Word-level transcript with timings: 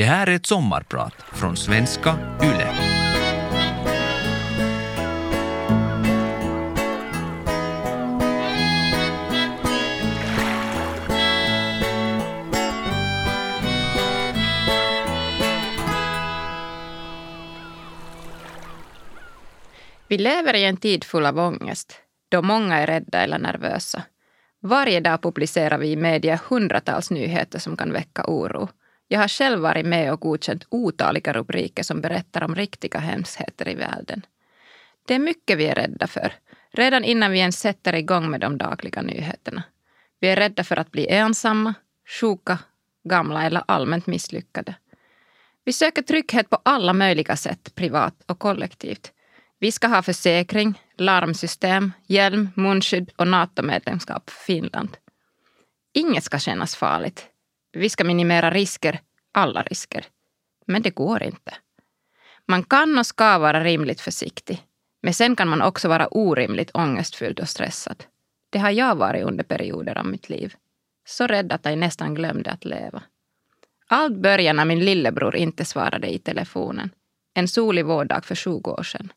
Det 0.00 0.06
här 0.06 0.26
är 0.26 0.34
ett 0.34 0.46
sommarprat 0.46 1.14
från 1.32 1.56
svenska 1.56 2.10
YLE. 2.42 2.72
Vi 20.08 20.18
lever 20.18 20.54
i 20.54 20.64
en 20.64 20.76
tid 20.76 21.04
full 21.04 21.26
av 21.26 21.38
ångest, 21.38 21.98
då 22.28 22.42
många 22.42 22.78
är 22.78 22.86
rädda 22.86 23.20
eller 23.20 23.38
nervösa. 23.38 24.02
Varje 24.62 25.00
dag 25.00 25.22
publicerar 25.22 25.78
vi 25.78 25.90
i 25.90 25.96
media 25.96 26.40
hundratals 26.48 27.10
nyheter 27.10 27.58
som 27.58 27.76
kan 27.76 27.92
väcka 27.92 28.24
oro. 28.26 28.68
Jag 29.12 29.20
har 29.20 29.28
själv 29.28 29.60
varit 29.60 29.86
med 29.86 30.12
och 30.12 30.20
godkänt 30.20 30.66
otaliga 30.68 31.32
rubriker 31.32 31.82
som 31.82 32.00
berättar 32.00 32.42
om 32.42 32.54
riktiga 32.54 33.00
hemskheter 33.00 33.68
i 33.68 33.74
världen. 33.74 34.26
Det 35.06 35.14
är 35.14 35.18
mycket 35.18 35.58
vi 35.58 35.66
är 35.66 35.74
rädda 35.74 36.06
för, 36.06 36.32
redan 36.70 37.04
innan 37.04 37.30
vi 37.30 37.38
ens 37.38 37.60
sätter 37.60 37.94
igång 37.94 38.30
med 38.30 38.40
de 38.40 38.58
dagliga 38.58 39.02
nyheterna. 39.02 39.62
Vi 40.20 40.28
är 40.28 40.36
rädda 40.36 40.64
för 40.64 40.76
att 40.76 40.90
bli 40.90 41.08
ensamma, 41.08 41.74
sjuka, 42.20 42.58
gamla 43.04 43.44
eller 43.44 43.62
allmänt 43.66 44.06
misslyckade. 44.06 44.74
Vi 45.64 45.72
söker 45.72 46.02
trygghet 46.02 46.50
på 46.50 46.58
alla 46.62 46.92
möjliga 46.92 47.36
sätt, 47.36 47.74
privat 47.74 48.14
och 48.26 48.38
kollektivt. 48.38 49.12
Vi 49.58 49.72
ska 49.72 49.86
ha 49.86 50.02
försäkring, 50.02 50.82
larmsystem, 50.96 51.92
hjälm, 52.06 52.48
munskydd 52.54 53.10
och 53.16 53.28
NATO-medlemskap 53.28 54.30
för 54.30 54.44
Finland. 54.44 54.96
Inget 55.94 56.24
ska 56.24 56.38
kännas 56.38 56.76
farligt. 56.76 57.26
Vi 57.72 57.88
ska 57.88 58.04
minimera 58.04 58.50
risker, 58.50 59.00
alla 59.32 59.62
risker. 59.62 60.06
Men 60.66 60.82
det 60.82 60.90
går 60.90 61.22
inte. 61.22 61.54
Man 62.46 62.64
kan 62.64 62.98
och 62.98 63.06
ska 63.06 63.38
vara 63.38 63.64
rimligt 63.64 64.00
försiktig. 64.00 64.66
Men 65.02 65.14
sen 65.14 65.36
kan 65.36 65.48
man 65.48 65.62
också 65.62 65.88
vara 65.88 66.08
orimligt 66.08 66.70
ångestfylld 66.74 67.40
och 67.40 67.48
stressad. 67.48 68.04
Det 68.50 68.58
har 68.58 68.70
jag 68.70 68.94
varit 68.96 69.24
under 69.24 69.44
perioder 69.44 69.98
av 69.98 70.06
mitt 70.06 70.28
liv. 70.28 70.54
Så 71.04 71.26
rädd 71.26 71.52
att 71.52 71.64
jag 71.64 71.78
nästan 71.78 72.14
glömde 72.14 72.50
att 72.50 72.64
leva. 72.64 73.02
Allt 73.86 74.16
började 74.16 74.56
när 74.56 74.64
min 74.64 74.84
lillebror 74.84 75.36
inte 75.36 75.64
svarade 75.64 76.14
i 76.14 76.18
telefonen. 76.18 76.90
En 77.34 77.48
solig 77.48 77.84
vårdag 77.84 78.24
för 78.24 78.34
20 78.34 78.70
år 78.70 78.82
sedan. 78.82 79.12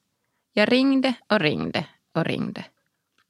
Jag 0.54 0.72
ringde 0.72 1.14
och 1.28 1.40
ringde 1.40 1.86
och 2.14 2.26
ringde. 2.26 2.66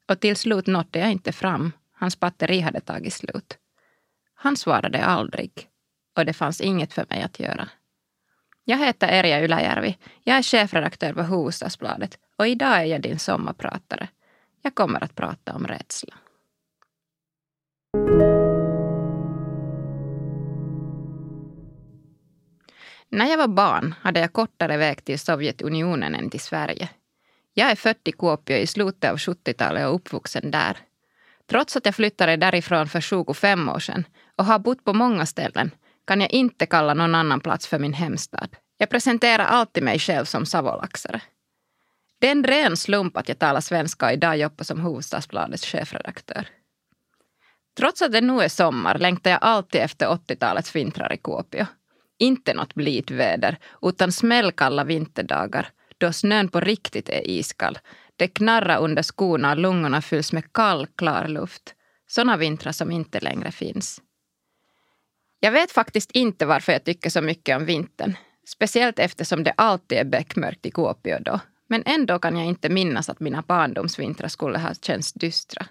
Och 0.08 0.20
till 0.20 0.36
slut 0.36 0.66
nådde 0.66 0.98
jag 0.98 1.12
inte 1.12 1.32
fram. 1.32 1.72
Hans 1.92 2.20
batteri 2.20 2.60
hade 2.60 2.80
tagit 2.80 3.12
slut. 3.12 3.58
Han 4.34 4.56
svarade 4.56 5.04
aldrig. 5.04 5.68
Och 6.16 6.26
det 6.26 6.32
fanns 6.32 6.60
inget 6.60 6.92
för 6.92 7.06
mig 7.10 7.22
att 7.22 7.40
göra. 7.40 7.68
Jag 8.64 8.78
heter 8.78 9.08
Erja 9.08 9.44
Ylajärvi. 9.44 9.98
Jag 10.22 10.36
är 10.36 10.42
chefredaktör 10.42 11.12
på 11.12 11.22
Hufvudstadsbladet 11.22 12.18
och 12.36 12.48
idag 12.48 12.76
är 12.76 12.84
jag 12.84 13.00
din 13.00 13.18
sommarpratare. 13.18 14.08
Jag 14.62 14.74
kommer 14.74 15.04
att 15.04 15.14
prata 15.14 15.54
om 15.54 15.66
rädsla. 15.66 16.14
När 23.08 23.26
jag 23.26 23.38
var 23.38 23.48
barn 23.48 23.94
hade 24.00 24.20
jag 24.20 24.32
kortare 24.32 24.76
väg 24.76 25.04
till 25.04 25.18
Sovjetunionen 25.18 26.14
än 26.14 26.30
till 26.30 26.40
Sverige. 26.40 26.88
Jag 27.54 27.70
är 27.70 27.76
född 27.76 27.96
i 28.04 28.12
Kuopio 28.12 28.56
i 28.56 28.66
slutet 28.66 29.10
av 29.10 29.16
70-talet 29.16 29.86
och 29.86 29.94
uppvuxen 29.94 30.50
där. 30.50 30.78
Trots 31.46 31.76
att 31.76 31.86
jag 31.86 31.94
flyttade 31.94 32.36
därifrån 32.36 32.88
för 32.88 33.00
25 33.00 33.68
år 33.68 33.78
sedan 33.78 34.04
och 34.36 34.44
har 34.44 34.58
bott 34.58 34.84
på 34.84 34.92
många 34.92 35.26
ställen 35.26 35.70
kan 36.06 36.20
jag 36.20 36.32
inte 36.32 36.66
kalla 36.66 36.94
någon 36.94 37.14
annan 37.14 37.40
plats 37.40 37.66
för 37.66 37.78
min 37.78 37.92
hemstad. 37.92 38.56
Jag 38.78 38.90
presenterar 38.90 39.44
alltid 39.44 39.82
mig 39.82 39.98
själv 39.98 40.24
som 40.24 40.46
savolaxare. 40.46 41.22
Det 42.20 42.26
är 42.26 42.32
en 42.32 42.44
ren 42.44 42.76
slump 42.76 43.16
att 43.16 43.28
jag 43.28 43.38
talar 43.38 43.60
svenska 43.60 44.06
och 44.06 44.12
idag 44.12 44.36
jobbar 44.36 44.64
som 44.64 44.80
Hufvudstadsbladets 44.80 45.66
chefredaktör. 45.66 46.48
Trots 47.76 48.02
att 48.02 48.12
det 48.12 48.20
nu 48.20 48.40
är 48.40 48.48
sommar 48.48 48.98
längtar 48.98 49.30
jag 49.30 49.38
alltid 49.42 49.80
efter 49.80 50.06
80-talets 50.06 50.76
vintrar 50.76 51.12
i 51.12 51.16
Kuopio. 51.16 51.66
Inte 52.18 52.54
något 52.54 52.74
blidväder, 52.74 53.58
utan 53.82 54.12
smällkalla 54.12 54.84
vinterdagar 54.84 55.70
då 55.98 56.12
snön 56.12 56.48
på 56.48 56.60
riktigt 56.60 57.08
är 57.08 57.30
iskall. 57.30 57.78
Det 58.16 58.28
knarrar 58.28 58.78
under 58.78 59.02
skorna 59.02 59.50
och 59.50 59.58
lungorna 59.58 60.02
fylls 60.02 60.32
med 60.32 60.52
kall, 60.52 60.86
klar 60.96 61.28
luft. 61.28 61.74
Såna 62.06 62.36
vintrar 62.36 62.72
som 62.72 62.90
inte 62.90 63.20
längre 63.20 63.50
finns. 63.50 64.00
Jag 65.44 65.52
vet 65.52 65.72
faktiskt 65.72 66.10
inte 66.10 66.46
varför 66.46 66.72
jag 66.72 66.84
tycker 66.84 67.10
så 67.10 67.20
mycket 67.20 67.56
om 67.56 67.64
vintern. 67.64 68.16
Speciellt 68.46 68.98
eftersom 68.98 69.44
det 69.44 69.54
alltid 69.56 69.98
är 69.98 70.04
beckmörkt 70.04 70.66
i 70.66 70.70
Kuopio 70.70 71.18
då. 71.20 71.40
Men 71.68 71.82
ändå 71.86 72.18
kan 72.18 72.36
jag 72.36 72.46
inte 72.46 72.68
minnas 72.68 73.08
att 73.08 73.20
mina 73.20 73.42
barndomsvintrar 73.42 74.28
skulle 74.28 74.58
ha 74.58 74.74
känts 74.74 75.12
dystra. 75.12 75.66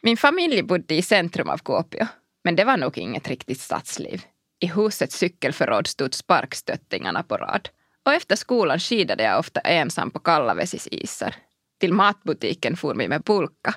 Min 0.00 0.16
familj 0.16 0.62
bodde 0.62 0.94
i 0.94 1.02
centrum 1.02 1.48
av 1.48 1.58
Kuopio. 1.58 2.06
Men 2.44 2.56
det 2.56 2.64
var 2.64 2.76
nog 2.76 2.98
inget 2.98 3.28
riktigt 3.28 3.60
stadsliv. 3.60 4.22
I 4.60 4.66
husets 4.66 5.16
cykelförråd 5.16 5.86
stod 5.86 6.14
sparkstöttingarna 6.14 7.22
på 7.22 7.36
rad. 7.36 7.68
Och 8.06 8.12
efter 8.12 8.36
skolan 8.36 8.78
skidade 8.78 9.22
jag 9.22 9.38
ofta 9.38 9.60
ensam 9.60 10.10
på 10.10 10.18
Kallavesis 10.18 10.88
isar. 10.90 11.34
Till 11.80 11.92
matbutiken 11.92 12.76
for 12.76 12.94
vi 12.94 13.08
med 13.08 13.24
pulka. 13.24 13.74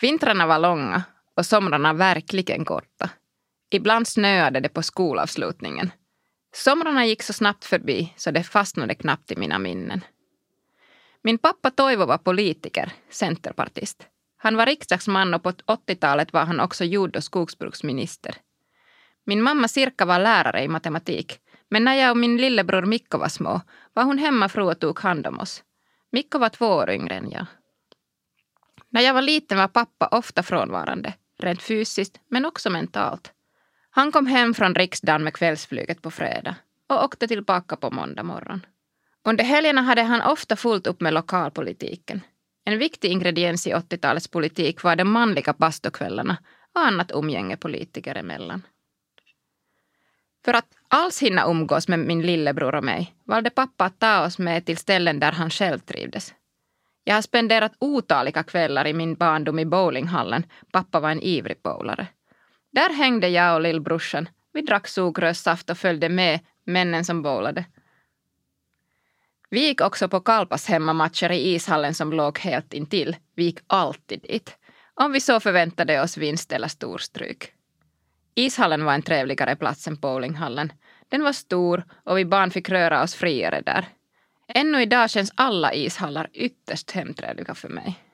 Vintrarna 0.00 0.46
var 0.46 0.58
långa 0.58 1.02
och 1.36 1.46
somrarna 1.46 1.92
verkligen 1.92 2.64
korta. 2.64 3.10
Ibland 3.70 4.08
snöade 4.08 4.60
det 4.60 4.68
på 4.68 4.82
skolavslutningen. 4.82 5.90
Somrarna 6.52 7.06
gick 7.06 7.22
så 7.22 7.32
snabbt 7.32 7.64
förbi 7.64 8.12
så 8.16 8.30
det 8.30 8.42
fastnade 8.42 8.94
knappt 8.94 9.32
i 9.32 9.36
mina 9.36 9.58
minnen. 9.58 10.04
Min 11.22 11.38
pappa 11.38 11.70
Toivo 11.70 12.06
var 12.06 12.18
politiker, 12.18 12.92
centerpartist. 13.10 14.06
Han 14.36 14.56
var 14.56 14.66
riksdagsman 14.66 15.34
och 15.34 15.42
på 15.42 15.50
80-talet 15.50 16.32
var 16.32 16.44
han 16.44 16.60
också 16.60 16.84
jord 16.84 17.16
och 17.16 17.24
skogsbruksminister. 17.24 18.36
Min 19.24 19.42
mamma 19.42 19.68
Sirka 19.68 20.04
var 20.04 20.18
lärare 20.18 20.62
i 20.64 20.68
matematik 20.68 21.40
men 21.70 21.84
när 21.84 21.94
jag 21.94 22.10
och 22.10 22.16
min 22.16 22.36
lillebror 22.36 22.82
Mikko 22.82 23.18
var 23.18 23.28
små 23.28 23.60
var 23.92 24.04
hon 24.04 24.18
hemmafru 24.18 24.62
och 24.62 24.80
tog 24.80 25.00
hand 25.00 25.26
om 25.26 25.40
oss. 25.40 25.64
Mikko 26.12 26.38
var 26.38 26.48
två 26.48 26.66
år 26.66 26.90
yngre 26.90 27.14
än 27.14 27.30
jag. 27.30 27.46
När 28.90 29.00
jag 29.00 29.14
var 29.14 29.22
liten 29.22 29.58
var 29.58 29.68
pappa 29.68 30.08
ofta 30.08 30.42
frånvarande, 30.42 31.14
rent 31.38 31.62
fysiskt 31.62 32.20
men 32.28 32.44
också 32.44 32.70
mentalt. 32.70 33.32
Han 33.98 34.12
kom 34.12 34.26
hem 34.26 34.54
från 34.54 34.74
riksdagen 34.74 35.24
med 35.24 35.34
kvällsflyget 35.34 36.02
på 36.02 36.10
fredag 36.10 36.54
och 36.86 37.04
åkte 37.04 37.28
tillbaka 37.28 37.76
på 37.76 37.90
måndag 37.90 38.22
morgon. 38.22 38.66
Under 39.24 39.44
helgerna 39.44 39.82
hade 39.82 40.02
han 40.02 40.22
ofta 40.22 40.56
fullt 40.56 40.86
upp 40.86 41.00
med 41.00 41.14
lokalpolitiken. 41.14 42.20
En 42.64 42.78
viktig 42.78 43.08
ingrediens 43.08 43.66
i 43.66 43.74
80-talets 43.74 44.28
politik 44.28 44.82
var 44.82 44.96
de 44.96 45.04
manliga 45.04 45.52
bastukvällarna 45.52 46.36
och 46.74 46.80
annat 46.80 47.10
umgänge 47.14 47.56
politiker 47.56 48.14
emellan. 48.14 48.62
För 50.44 50.54
att 50.54 50.74
alls 50.88 51.22
hinna 51.22 51.46
umgås 51.46 51.88
med 51.88 51.98
min 51.98 52.22
lillebror 52.22 52.74
och 52.74 52.84
mig 52.84 53.14
valde 53.24 53.50
pappa 53.50 53.84
att 53.84 53.98
ta 53.98 54.24
oss 54.24 54.38
med 54.38 54.66
till 54.66 54.76
ställen 54.76 55.20
där 55.20 55.32
han 55.32 55.50
själv 55.50 55.78
trivdes. 55.78 56.34
Jag 57.04 57.14
har 57.14 57.22
spenderat 57.22 57.72
otaliga 57.78 58.42
kvällar 58.42 58.86
i 58.86 58.92
min 58.92 59.14
barndom 59.14 59.58
i 59.58 59.64
bowlinghallen. 59.64 60.44
Pappa 60.72 61.00
var 61.00 61.10
en 61.10 61.22
ivrig 61.22 61.62
bowlare. 61.62 62.06
Där 62.70 62.94
hängde 62.94 63.28
jag 63.28 63.54
och 63.54 63.60
lillbrorsan. 63.60 64.28
Vi 64.52 64.62
drack 64.62 64.88
sugrörssaft 64.88 65.70
och 65.70 65.78
följde 65.78 66.08
med 66.08 66.40
männen 66.64 67.04
som 67.04 67.22
bowlade. 67.22 67.64
Vi 69.50 69.66
gick 69.66 69.80
också 69.80 70.08
på 70.08 70.20
Kalpas 70.20 70.66
hemmamatcher 70.66 71.32
i 71.32 71.54
ishallen 71.54 71.94
som 71.94 72.12
låg 72.12 72.38
helt 72.38 72.74
intill. 72.74 73.16
Vi 73.34 73.44
gick 73.44 73.58
alltid 73.66 74.20
dit. 74.20 74.56
Om 74.94 75.12
vi 75.12 75.20
så 75.20 75.40
förväntade 75.40 76.02
oss 76.02 76.16
vinst 76.16 76.52
eller 76.52 76.68
storstryk. 76.68 77.52
Ishallen 78.34 78.84
var 78.84 78.94
en 78.94 79.02
trevligare 79.02 79.56
plats 79.56 79.86
än 79.86 79.96
bowlinghallen. 79.96 80.72
Den 81.08 81.22
var 81.22 81.32
stor 81.32 81.84
och 82.04 82.18
vi 82.18 82.24
barn 82.24 82.50
fick 82.50 82.68
röra 82.68 83.02
oss 83.02 83.14
friare 83.14 83.60
där. 83.60 83.88
Ännu 84.48 84.82
idag 84.82 85.10
känns 85.10 85.32
alla 85.34 85.74
ishallar 85.74 86.28
ytterst 86.32 86.90
hemtrevliga 86.90 87.54
för 87.54 87.68
mig. 87.68 88.07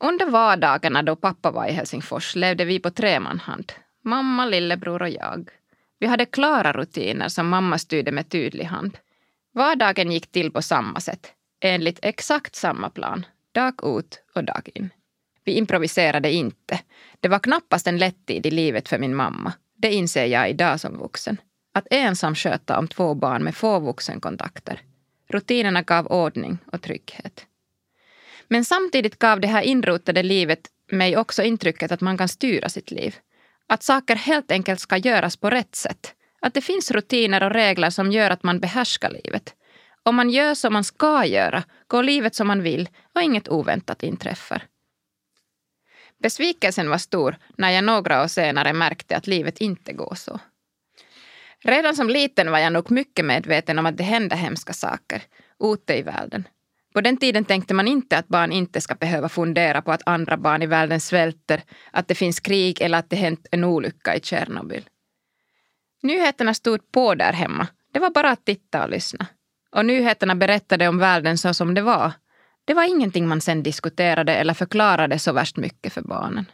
Under 0.00 0.26
vardagarna 0.26 1.02
då 1.02 1.16
pappa 1.16 1.50
var 1.50 1.66
i 1.66 1.72
Helsingfors 1.72 2.36
levde 2.36 2.64
vi 2.64 2.78
på 2.78 2.90
tremanhand. 2.90 3.72
Mamma, 4.04 4.46
lillebror 4.46 5.02
och 5.02 5.08
jag. 5.08 5.50
Vi 5.98 6.06
hade 6.06 6.26
klara 6.26 6.72
rutiner 6.72 7.28
som 7.28 7.48
mamma 7.48 7.78
styrde 7.78 8.12
med 8.12 8.28
tydlig 8.28 8.64
hand. 8.64 8.98
Vardagen 9.52 10.12
gick 10.12 10.32
till 10.32 10.50
på 10.50 10.62
samma 10.62 11.00
sätt, 11.00 11.32
enligt 11.60 11.98
exakt 12.02 12.54
samma 12.54 12.90
plan, 12.90 13.26
dag 13.52 13.98
ut 13.98 14.22
och 14.34 14.44
dag 14.44 14.68
in. 14.74 14.90
Vi 15.44 15.52
improviserade 15.52 16.32
inte. 16.32 16.80
Det 17.20 17.28
var 17.28 17.38
knappast 17.38 17.86
en 17.86 17.98
lätt 17.98 18.26
tid 18.26 18.46
i 18.46 18.50
livet 18.50 18.88
för 18.88 18.98
min 18.98 19.16
mamma. 19.16 19.52
Det 19.76 19.92
inser 19.92 20.26
jag 20.26 20.50
idag 20.50 20.80
som 20.80 20.98
vuxen. 20.98 21.36
Att 21.74 21.86
ensam 21.90 22.34
sköta 22.34 22.78
om 22.78 22.88
två 22.88 23.14
barn 23.14 23.44
med 23.44 23.56
få 23.56 23.80
vuxenkontakter. 23.80 24.80
Rutinerna 25.28 25.82
gav 25.82 26.06
ordning 26.06 26.58
och 26.72 26.82
trygghet. 26.82 27.46
Men 28.50 28.64
samtidigt 28.64 29.18
gav 29.18 29.40
det 29.40 29.48
här 29.48 29.62
inrotade 29.62 30.22
livet 30.22 30.60
mig 30.92 31.16
också 31.16 31.42
intrycket 31.42 31.92
att 31.92 32.00
man 32.00 32.18
kan 32.18 32.28
styra 32.28 32.68
sitt 32.68 32.90
liv. 32.90 33.16
Att 33.66 33.82
saker 33.82 34.16
helt 34.16 34.50
enkelt 34.50 34.80
ska 34.80 34.96
göras 34.96 35.36
på 35.36 35.50
rätt 35.50 35.74
sätt. 35.74 36.14
Att 36.40 36.54
det 36.54 36.60
finns 36.60 36.90
rutiner 36.90 37.42
och 37.42 37.50
regler 37.50 37.90
som 37.90 38.12
gör 38.12 38.30
att 38.30 38.42
man 38.42 38.60
behärskar 38.60 39.10
livet. 39.10 39.54
Om 40.02 40.16
man 40.16 40.30
gör 40.30 40.54
som 40.54 40.72
man 40.72 40.84
ska 40.84 41.26
göra, 41.26 41.62
går 41.86 42.02
livet 42.02 42.34
som 42.34 42.46
man 42.46 42.62
vill 42.62 42.88
och 43.14 43.22
inget 43.22 43.48
oväntat 43.48 44.02
inträffar. 44.02 44.62
Besvikelsen 46.22 46.90
var 46.90 46.98
stor 46.98 47.36
när 47.58 47.70
jag 47.70 47.84
några 47.84 48.22
år 48.22 48.26
senare 48.26 48.72
märkte 48.72 49.16
att 49.16 49.26
livet 49.26 49.58
inte 49.58 49.92
går 49.92 50.14
så. 50.14 50.40
Redan 51.58 51.96
som 51.96 52.08
liten 52.08 52.50
var 52.50 52.58
jag 52.58 52.72
nog 52.72 52.90
mycket 52.90 53.24
medveten 53.24 53.78
om 53.78 53.86
att 53.86 53.96
det 53.96 54.04
händer 54.04 54.36
hemska 54.36 54.72
saker 54.72 55.22
ute 55.60 55.94
i 55.94 56.02
världen. 56.02 56.44
På 56.94 57.00
den 57.00 57.16
tiden 57.16 57.44
tänkte 57.44 57.74
man 57.74 57.88
inte 57.88 58.18
att 58.18 58.28
barn 58.28 58.52
inte 58.52 58.80
ska 58.80 58.94
behöva 58.94 59.28
fundera 59.28 59.82
på 59.82 59.92
att 59.92 60.02
andra 60.06 60.36
barn 60.36 60.62
i 60.62 60.66
världen 60.66 61.00
svälter, 61.00 61.62
att 61.90 62.08
det 62.08 62.14
finns 62.14 62.40
krig 62.40 62.80
eller 62.80 62.98
att 62.98 63.10
det 63.10 63.16
hänt 63.16 63.46
en 63.50 63.64
olycka 63.64 64.16
i 64.16 64.20
Tjernobyl. 64.20 64.88
Nyheterna 66.02 66.54
stod 66.54 66.92
på 66.92 67.14
där 67.14 67.32
hemma. 67.32 67.66
Det 67.92 67.98
var 67.98 68.10
bara 68.10 68.30
att 68.30 68.44
titta 68.44 68.84
och 68.84 68.90
lyssna. 68.90 69.26
Och 69.70 69.86
nyheterna 69.86 70.34
berättade 70.34 70.88
om 70.88 70.98
världen 70.98 71.38
så 71.38 71.54
som 71.54 71.74
det 71.74 71.82
var. 71.82 72.12
Det 72.64 72.74
var 72.74 72.84
ingenting 72.84 73.28
man 73.28 73.40
sen 73.40 73.62
diskuterade 73.62 74.34
eller 74.34 74.54
förklarade 74.54 75.18
så 75.18 75.32
värst 75.32 75.56
mycket 75.56 75.92
för 75.92 76.02
barnen. 76.02 76.44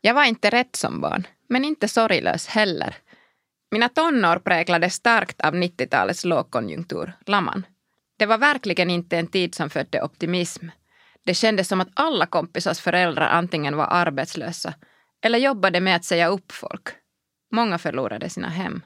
Jag 0.00 0.14
var 0.14 0.24
inte 0.24 0.50
rätt 0.50 0.76
som 0.76 1.00
barn, 1.00 1.26
men 1.48 1.64
inte 1.64 1.88
sorglös 1.88 2.46
heller. 2.46 2.96
Mina 3.70 3.88
tonår 3.88 4.36
präglades 4.38 4.94
starkt 4.94 5.40
av 5.40 5.54
90-talets 5.54 6.24
lågkonjunktur, 6.24 7.12
laman. 7.26 7.66
Det 8.16 8.26
var 8.26 8.38
verkligen 8.38 8.90
inte 8.90 9.18
en 9.18 9.26
tid 9.26 9.54
som 9.54 9.70
födde 9.70 10.02
optimism. 10.02 10.68
Det 11.24 11.34
kändes 11.34 11.68
som 11.68 11.80
att 11.80 11.90
alla 11.94 12.26
kompisars 12.26 12.80
föräldrar 12.80 13.28
antingen 13.28 13.76
var 13.76 13.86
arbetslösa 13.90 14.74
eller 15.22 15.38
jobbade 15.38 15.80
med 15.80 15.96
att 15.96 16.04
säga 16.04 16.28
upp 16.28 16.52
folk. 16.52 16.88
Många 17.50 17.78
förlorade 17.78 18.30
sina 18.30 18.48
hem. 18.48 18.82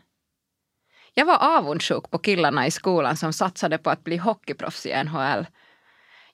Jag 1.14 1.26
var 1.26 1.58
avundsjuk 1.58 2.10
på 2.10 2.18
killarna 2.18 2.66
i 2.66 2.70
skolan 2.70 3.16
som 3.16 3.32
satsade 3.32 3.78
på 3.78 3.90
att 3.90 4.04
bli 4.04 4.16
hockeyproffs 4.16 4.86
i 4.86 5.04
NHL. 5.04 5.46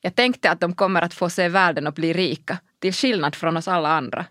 Jag 0.01 0.15
tänkte 0.15 0.51
att 0.51 0.61
de 0.61 0.75
kommer 0.75 1.03
att 1.03 1.15
få 1.15 1.31
se 1.31 1.49
världen 1.49 1.87
och 1.87 1.95
bli 1.95 2.13
rika, 2.13 2.59
till 2.79 2.93
skillnad 2.93 3.35
från 3.35 3.57
oss 3.57 3.69
alla 3.69 3.89
andra. 3.89 4.27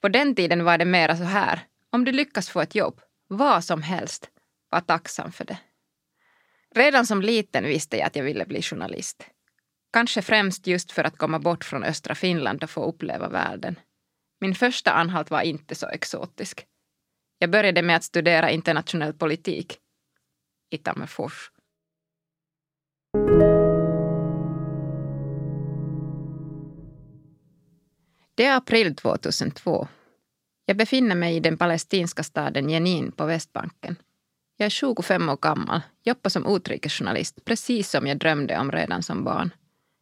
På 0.00 0.08
den 0.08 0.34
tiden 0.34 0.64
var 0.64 0.78
det 0.78 0.84
mera 0.84 1.16
så 1.16 1.24
här, 1.24 1.60
om 1.90 2.04
du 2.04 2.12
lyckas 2.12 2.48
få 2.48 2.60
ett 2.60 2.74
jobb, 2.74 3.00
vad 3.28 3.64
som 3.64 3.82
helst, 3.82 4.28
var 4.70 4.80
tacksam 4.80 5.32
för 5.32 5.44
det. 5.44 5.58
Redan 6.76 7.06
som 7.06 7.22
liten 7.22 7.64
visste 7.64 7.96
jag 7.96 8.06
att 8.06 8.16
jag 8.16 8.24
ville 8.24 8.46
bli 8.46 8.62
journalist. 8.62 9.26
Kanske 9.92 10.22
främst 10.22 10.66
just 10.66 10.92
för 10.92 11.04
att 11.04 11.18
komma 11.18 11.38
bort 11.38 11.64
från 11.64 11.84
östra 11.84 12.14
Finland 12.14 12.62
och 12.64 12.70
få 12.70 12.84
uppleva 12.84 13.28
världen. 13.28 13.78
Min 14.40 14.54
första 14.54 14.90
anhalt 14.90 15.30
var 15.30 15.42
inte 15.42 15.74
så 15.74 15.88
exotisk. 15.88 16.66
Jag 17.38 17.50
började 17.50 17.82
med 17.82 17.96
att 17.96 18.04
studera 18.04 18.50
internationell 18.50 19.12
politik 19.12 19.78
i 20.70 20.78
Tammerfors. 20.78 21.50
Det 28.34 28.44
är 28.44 28.56
april 28.56 28.96
2002. 28.96 29.88
Jag 30.66 30.76
befinner 30.76 31.14
mig 31.14 31.36
i 31.36 31.40
den 31.40 31.58
palestinska 31.58 32.22
staden 32.22 32.70
Jenin 32.70 33.12
på 33.12 33.26
Västbanken. 33.26 33.96
Jag 34.56 34.66
är 34.66 34.70
25 34.70 35.28
år 35.28 35.36
gammal, 35.36 35.80
jobbar 36.04 36.30
som 36.30 36.56
utrikesjournalist, 36.56 37.44
precis 37.44 37.90
som 37.90 38.06
jag 38.06 38.18
drömde 38.18 38.58
om 38.58 38.72
redan 38.72 39.02
som 39.02 39.24
barn. 39.24 39.50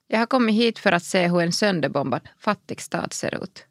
Jag 0.06 0.18
har 0.18 0.26
kommit 0.26 0.54
hit 0.54 0.78
för 0.78 0.92
att 0.92 1.04
se 1.04 1.28
hur 1.28 1.40
en 1.40 1.52
sönderbombad 1.52 2.28
fattig 2.38 2.80
stad 2.80 3.12
ser 3.12 3.42
ut. 3.44 3.66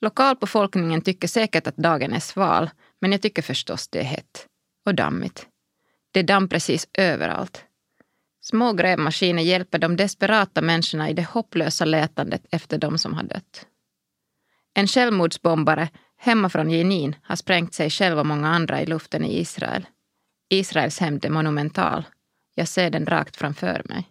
Lokalbefolkningen 0.00 1.02
tycker 1.02 1.28
säkert 1.28 1.66
att 1.66 1.76
dagen 1.76 2.12
är 2.12 2.20
sval, 2.20 2.70
men 3.00 3.12
jag 3.12 3.22
tycker 3.22 3.42
förstås 3.42 3.88
det 3.88 3.98
är 3.98 4.04
hett. 4.04 4.46
Och 4.86 4.94
dammigt. 4.94 5.46
Det 6.10 6.20
är 6.20 6.24
damm 6.24 6.48
precis 6.48 6.88
överallt. 6.92 7.64
Små 8.40 8.72
grävmaskiner 8.72 9.42
hjälper 9.42 9.78
de 9.78 9.96
desperata 9.96 10.62
människorna 10.62 11.10
i 11.10 11.12
det 11.12 11.22
hopplösa 11.22 11.84
letandet 11.84 12.46
efter 12.50 12.78
de 12.78 12.98
som 12.98 13.14
har 13.14 13.22
dött. 13.22 13.66
En 14.74 14.86
självmordsbombare 14.86 15.88
hemma 16.20 16.48
från 16.48 16.70
Jenin 16.70 17.16
har 17.22 17.36
sprängt 17.36 17.74
sig 17.74 17.90
själv 17.90 18.18
och 18.18 18.26
många 18.26 18.48
andra 18.48 18.82
i 18.82 18.86
luften 18.86 19.24
i 19.24 19.40
Israel. 19.40 19.86
Israels 20.48 20.98
hämnd 20.98 21.24
är 21.24 21.30
monumental. 21.30 22.04
Jag 22.54 22.68
ser 22.68 22.90
den 22.90 23.06
rakt 23.06 23.36
framför 23.36 23.82
mig. 23.84 24.08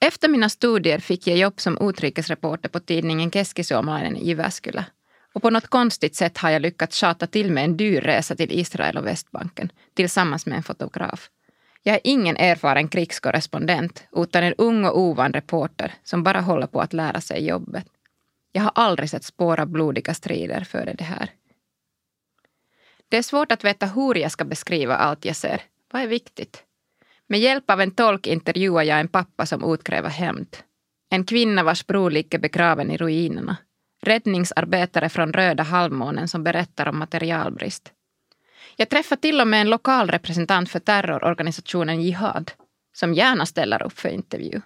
Efter 0.00 0.28
mina 0.28 0.48
studier 0.48 0.98
fick 0.98 1.26
jag 1.26 1.38
jobb 1.38 1.60
som 1.60 1.88
utrikesreporter 1.88 2.68
på 2.68 2.80
tidningen 2.80 3.30
Keskisuomalainen 3.30 4.16
i 4.16 4.28
Jyväskylä. 4.28 4.84
Och 5.34 5.42
på 5.42 5.50
något 5.50 5.66
konstigt 5.66 6.16
sätt 6.16 6.38
har 6.38 6.50
jag 6.50 6.62
lyckats 6.62 6.96
tjata 6.96 7.26
till 7.26 7.50
mig 7.50 7.64
en 7.64 7.76
dyr 7.76 8.00
resa 8.00 8.36
till 8.36 8.52
Israel 8.52 8.96
och 8.96 9.06
Västbanken 9.06 9.72
tillsammans 9.94 10.46
med 10.46 10.56
en 10.56 10.62
fotograf. 10.62 11.30
Jag 11.82 11.94
är 11.94 12.00
ingen 12.04 12.36
erfaren 12.36 12.88
krigskorrespondent 12.88 14.04
utan 14.16 14.44
en 14.44 14.54
ung 14.58 14.84
och 14.84 14.98
ovan 14.98 15.32
reporter 15.32 15.94
som 16.04 16.22
bara 16.22 16.40
håller 16.40 16.66
på 16.66 16.80
att 16.80 16.92
lära 16.92 17.20
sig 17.20 17.46
jobbet. 17.46 17.86
Jag 18.56 18.62
har 18.62 18.72
aldrig 18.74 19.10
sett 19.10 19.24
spår 19.24 19.60
av 19.60 19.66
blodiga 19.66 20.14
strider 20.14 20.64
före 20.64 20.94
det 20.94 21.04
här. 21.04 21.30
Det 23.08 23.16
är 23.16 23.22
svårt 23.22 23.52
att 23.52 23.64
veta 23.64 23.86
hur 23.86 24.14
jag 24.14 24.32
ska 24.32 24.44
beskriva 24.44 24.96
allt 24.96 25.24
jag 25.24 25.36
ser. 25.36 25.62
Vad 25.92 26.02
är 26.02 26.06
viktigt? 26.06 26.64
Med 27.26 27.40
hjälp 27.40 27.70
av 27.70 27.80
en 27.80 27.90
tolk 27.90 28.26
intervjuar 28.26 28.82
jag 28.82 29.00
en 29.00 29.08
pappa 29.08 29.46
som 29.46 29.74
utkräver 29.74 30.08
hämnd. 30.08 30.56
En 31.10 31.24
kvinna 31.24 31.62
vars 31.62 31.86
bror 31.86 32.10
ligger 32.10 32.38
begraven 32.38 32.90
i 32.90 32.96
ruinerna. 32.96 33.56
Räddningsarbetare 34.02 35.08
från 35.08 35.32
Röda 35.32 35.62
halvmånen 35.62 36.28
som 36.28 36.44
berättar 36.44 36.88
om 36.88 36.98
materialbrist. 36.98 37.92
Jag 38.76 38.88
träffar 38.88 39.16
till 39.16 39.40
och 39.40 39.46
med 39.46 39.60
en 39.60 39.70
lokal 39.70 40.10
representant 40.10 40.70
för 40.70 40.80
terrororganisationen 40.80 42.02
Jihad 42.02 42.52
som 42.92 43.14
gärna 43.14 43.46
ställer 43.46 43.82
upp 43.82 43.98
för 43.98 44.08
intervju. 44.08 44.60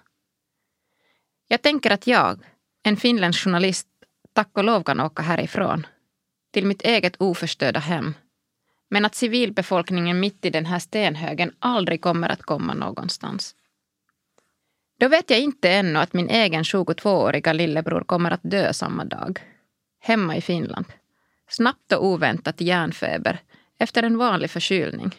Jag 1.47 1.61
tänker 1.61 1.91
att 1.91 2.07
jag, 2.07 2.45
en 2.83 2.97
finländsk 2.97 3.43
journalist, 3.43 3.87
tack 4.33 4.49
och 4.53 4.63
lov 4.63 4.83
kan 4.83 4.99
åka 4.99 5.21
härifrån. 5.21 5.87
Till 6.51 6.65
mitt 6.65 6.81
eget 6.81 7.15
oförstörda 7.19 7.79
hem 7.79 8.13
men 8.89 9.05
att 9.05 9.15
civilbefolkningen 9.15 10.19
mitt 10.19 10.45
i 10.45 10.49
den 10.49 10.65
här 10.65 10.79
stenhögen 10.79 11.51
aldrig 11.59 12.01
kommer 12.01 12.29
att 12.29 12.41
komma 12.41 12.73
någonstans. 12.73 13.55
Då 14.99 15.07
vet 15.07 15.29
jag 15.29 15.39
inte 15.39 15.69
ännu 15.71 15.99
att 15.99 16.13
min 16.13 16.29
egen 16.29 16.63
22-åriga 16.63 17.53
lillebror 17.53 18.01
kommer 18.01 18.31
att 18.31 18.43
dö 18.43 18.73
samma 18.73 19.05
dag. 19.05 19.39
Hemma 19.99 20.35
i 20.35 20.41
Finland. 20.41 20.85
Snabbt 21.49 21.91
och 21.91 22.05
oväntat 22.05 22.61
hjärnfeber 22.61 23.39
efter 23.77 24.03
en 24.03 24.17
vanlig 24.17 24.49
förkylning. 24.49 25.15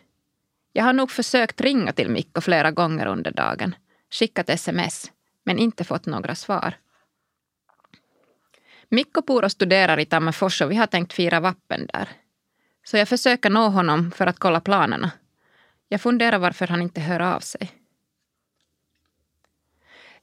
Jag 0.73 0.85
har 0.85 0.93
nog 0.93 1.11
försökt 1.11 1.61
ringa 1.61 1.93
till 1.93 2.11
Mikko 2.11 2.41
flera 2.41 2.71
gånger 2.71 3.07
under 3.07 3.31
dagen, 3.31 3.75
skickat 4.11 4.51
sms, 4.51 5.13
men 5.45 5.59
inte 5.59 5.85
fått 5.85 6.07
några 6.07 6.35
svar. 6.35 6.75
Mikko 8.91 9.23
bor 9.23 9.45
och 9.45 9.53
studerar 9.53 10.01
i 10.01 10.05
Tammerfors 10.05 10.63
och 10.63 10.71
vi 10.71 10.77
har 10.77 10.87
tänkt 10.87 11.13
fira 11.13 11.41
vappen 11.41 11.87
där. 11.93 12.09
Så 12.85 12.97
jag 12.97 13.09
försöker 13.09 13.51
nå 13.51 13.69
honom 13.69 14.11
för 14.13 14.27
att 14.27 14.39
kolla 14.39 14.61
planerna. 14.61 15.11
Jag 15.89 16.01
funderar 16.01 16.39
varför 16.39 16.67
han 16.67 16.83
inte 16.83 17.01
hör 17.01 17.21
av 17.21 17.41
sig. 17.41 17.73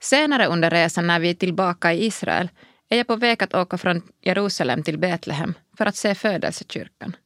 Senare 0.00 0.46
under 0.46 0.70
resan 0.70 1.06
när 1.06 1.20
vi 1.20 1.30
är 1.30 1.34
tillbaka 1.34 1.92
i 1.92 2.06
Israel 2.06 2.50
är 2.88 2.96
jag 2.96 3.06
på 3.06 3.16
väg 3.16 3.42
att 3.42 3.54
åka 3.54 3.78
från 3.78 4.02
Jerusalem 4.20 4.82
till 4.82 4.98
Betlehem 4.98 5.54
för 5.76 5.86
att 5.86 5.96
se 5.96 6.14
födelsekyrkan. 6.14 7.16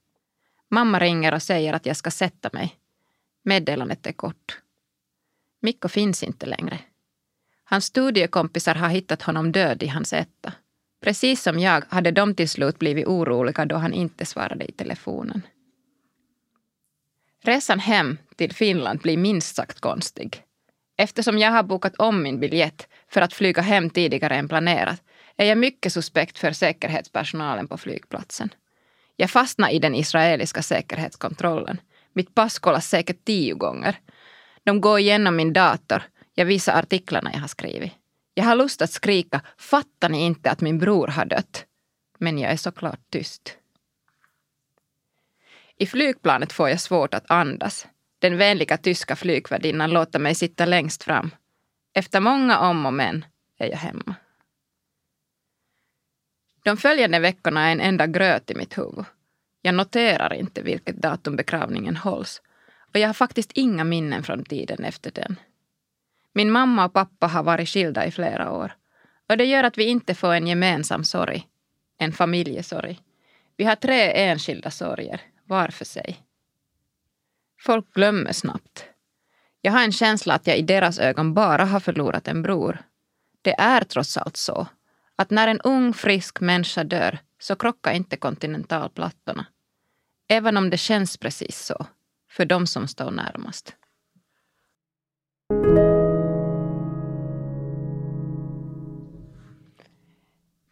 Mamma 0.69 0.99
ringer 0.99 1.35
och 1.35 1.43
säger 1.43 1.73
att 1.73 1.87
jag 1.87 1.97
ska 1.97 2.11
sätta 2.11 2.51
mig. 2.53 2.77
Meddelandet 3.45 4.07
är 4.07 4.13
kort. 4.13 4.61
Mikko 5.61 5.89
finns 5.89 6.23
inte 6.23 6.47
längre. 6.47 6.79
Hans 7.65 7.85
studiekompisar 7.85 8.75
har 8.75 8.89
hittat 8.89 9.23
honom 9.23 9.53
död 9.53 9.83
i 9.83 9.87
hans 9.87 10.13
etta. 10.13 10.53
Precis 11.03 11.43
som 11.43 11.59
jag 11.59 11.85
hade 11.89 12.11
de 12.11 12.35
till 12.35 12.49
slut 12.49 12.79
blivit 12.79 13.07
oroliga 13.07 13.65
då 13.65 13.77
han 13.77 13.93
inte 13.93 14.27
svarade 14.27 14.65
i 14.65 14.73
telefonen. 14.73 15.43
Resan 17.45 17.79
hem 17.79 18.19
till 18.37 18.53
Finland 18.53 19.01
blir 19.01 19.17
minst 19.17 19.57
sagt 19.57 19.81
konstig. 19.81 20.43
Eftersom 20.97 21.39
jag 21.39 21.51
har 21.51 21.63
bokat 21.63 21.97
om 21.97 22.23
min 22.23 22.41
biljett 22.41 22.89
för 23.09 23.21
att 23.21 23.35
flyga 23.35 23.63
hem 23.63 23.91
tidigare 23.91 24.37
än 24.37 24.49
planerat 24.49 25.03
är 25.37 25.47
jag 25.47 25.59
mycket 25.59 25.93
suspekt 25.93 26.39
för 26.39 26.53
säkerhetspersonalen 26.53 27.69
på 27.69 27.79
flygplatsen. 27.79 28.55
Jag 29.17 29.31
fastnade 29.31 29.73
i 29.73 29.79
den 29.79 29.95
israeliska 29.95 30.63
säkerhetskontrollen. 30.63 31.81
Mitt 32.13 32.35
pass 32.35 32.59
kollas 32.59 32.89
säkert 32.89 33.25
tio 33.25 33.55
gånger. 33.55 33.97
De 34.65 34.81
går 34.81 34.99
igenom 34.99 35.37
min 35.37 35.53
dator. 35.53 36.03
Jag 36.35 36.45
visar 36.45 36.79
artiklarna 36.79 37.31
jag 37.33 37.41
har 37.41 37.49
skrivit. 37.49 37.93
Jag 38.35 38.45
har 38.45 38.57
lust 38.57 38.83
att 38.83 38.91
skrika, 38.91 39.41
fattar 39.57 40.09
ni 40.09 40.25
inte 40.25 40.51
att 40.51 40.61
min 40.61 40.79
bror 40.79 41.07
har 41.07 41.25
dött? 41.25 41.67
Men 42.19 42.39
jag 42.39 42.53
är 42.53 42.57
såklart 42.57 43.11
tyst. 43.11 43.57
I 45.77 45.87
flygplanet 45.87 46.53
får 46.53 46.69
jag 46.69 46.81
svårt 46.81 47.15
att 47.15 47.31
andas. 47.31 47.87
Den 48.19 48.37
vänliga 48.37 48.77
tyska 48.77 49.17
flygvärdinnan 49.17 49.91
låter 49.91 50.19
mig 50.19 50.35
sitta 50.35 50.67
längst 50.67 51.03
fram. 51.03 51.31
Efter 51.95 52.21
många 52.21 52.59
om 52.59 52.87
och 52.87 52.95
men 52.95 53.25
är 53.59 53.71
jag 53.71 53.77
hemma. 53.77 54.15
De 56.65 56.77
följande 56.77 57.19
veckorna 57.19 57.69
är 57.69 57.73
en 57.73 57.81
enda 57.81 58.07
gröt 58.07 58.51
i 58.51 58.55
mitt 58.55 58.79
huvud. 58.79 59.05
Jag 59.62 59.75
noterar 59.75 60.35
inte 60.35 60.62
vilket 60.62 60.97
datum 60.97 61.37
begravningen 61.37 61.97
hålls 61.97 62.43
och 62.93 62.99
jag 62.99 63.09
har 63.09 63.15
faktiskt 63.15 63.53
inga 63.53 63.85
minnen 63.85 64.23
från 64.23 64.45
tiden 64.45 64.85
efter 64.85 65.11
den. 65.11 65.37
Min 66.33 66.51
mamma 66.51 66.85
och 66.85 66.93
pappa 66.93 67.27
har 67.27 67.43
varit 67.43 67.69
skilda 67.69 68.07
i 68.07 68.11
flera 68.11 68.53
år 68.53 68.73
och 69.29 69.37
det 69.37 69.45
gör 69.45 69.65
att 69.65 69.79
vi 69.79 69.85
inte 69.85 70.15
får 70.15 70.33
en 70.33 70.47
gemensam 70.47 71.05
sorg, 71.05 71.49
en 71.99 72.12
familjesorg. 72.12 73.01
Vi 73.57 73.65
har 73.65 73.77
tre 73.77 74.12
enskilda 74.15 74.71
sorger, 74.71 75.21
var 75.45 75.69
för 75.69 75.85
sig. 75.85 76.23
Folk 77.61 77.95
glömmer 77.95 78.33
snabbt. 78.33 78.85
Jag 79.61 79.73
har 79.73 79.83
en 79.83 79.93
känsla 79.93 80.35
att 80.35 80.47
jag 80.47 80.59
i 80.59 80.62
deras 80.62 80.99
ögon 80.99 81.35
bara 81.35 81.65
har 81.65 81.81
förlorat 81.81 82.29
en 82.29 82.43
bror. 82.43 82.79
Det 83.43 83.61
är 83.61 83.85
trots 83.85 84.17
allt 84.17 84.37
så 84.37 84.67
att 85.17 85.31
när 85.31 85.49
en 85.49 85.61
ung 85.61 85.95
frisk 85.95 86.41
människa 86.41 86.85
dör 86.85 87.19
så 87.39 87.57
krockar 87.57 87.93
inte 87.93 88.17
kontinentalplattorna. 88.17 89.47
Även 90.29 90.57
om 90.57 90.71
det 90.71 90.79
känns 90.79 91.17
precis 91.17 91.65
så 91.65 91.87
för 92.31 92.45
de 92.45 92.67
som 92.67 92.89
står 92.89 93.11
närmast. 93.11 93.77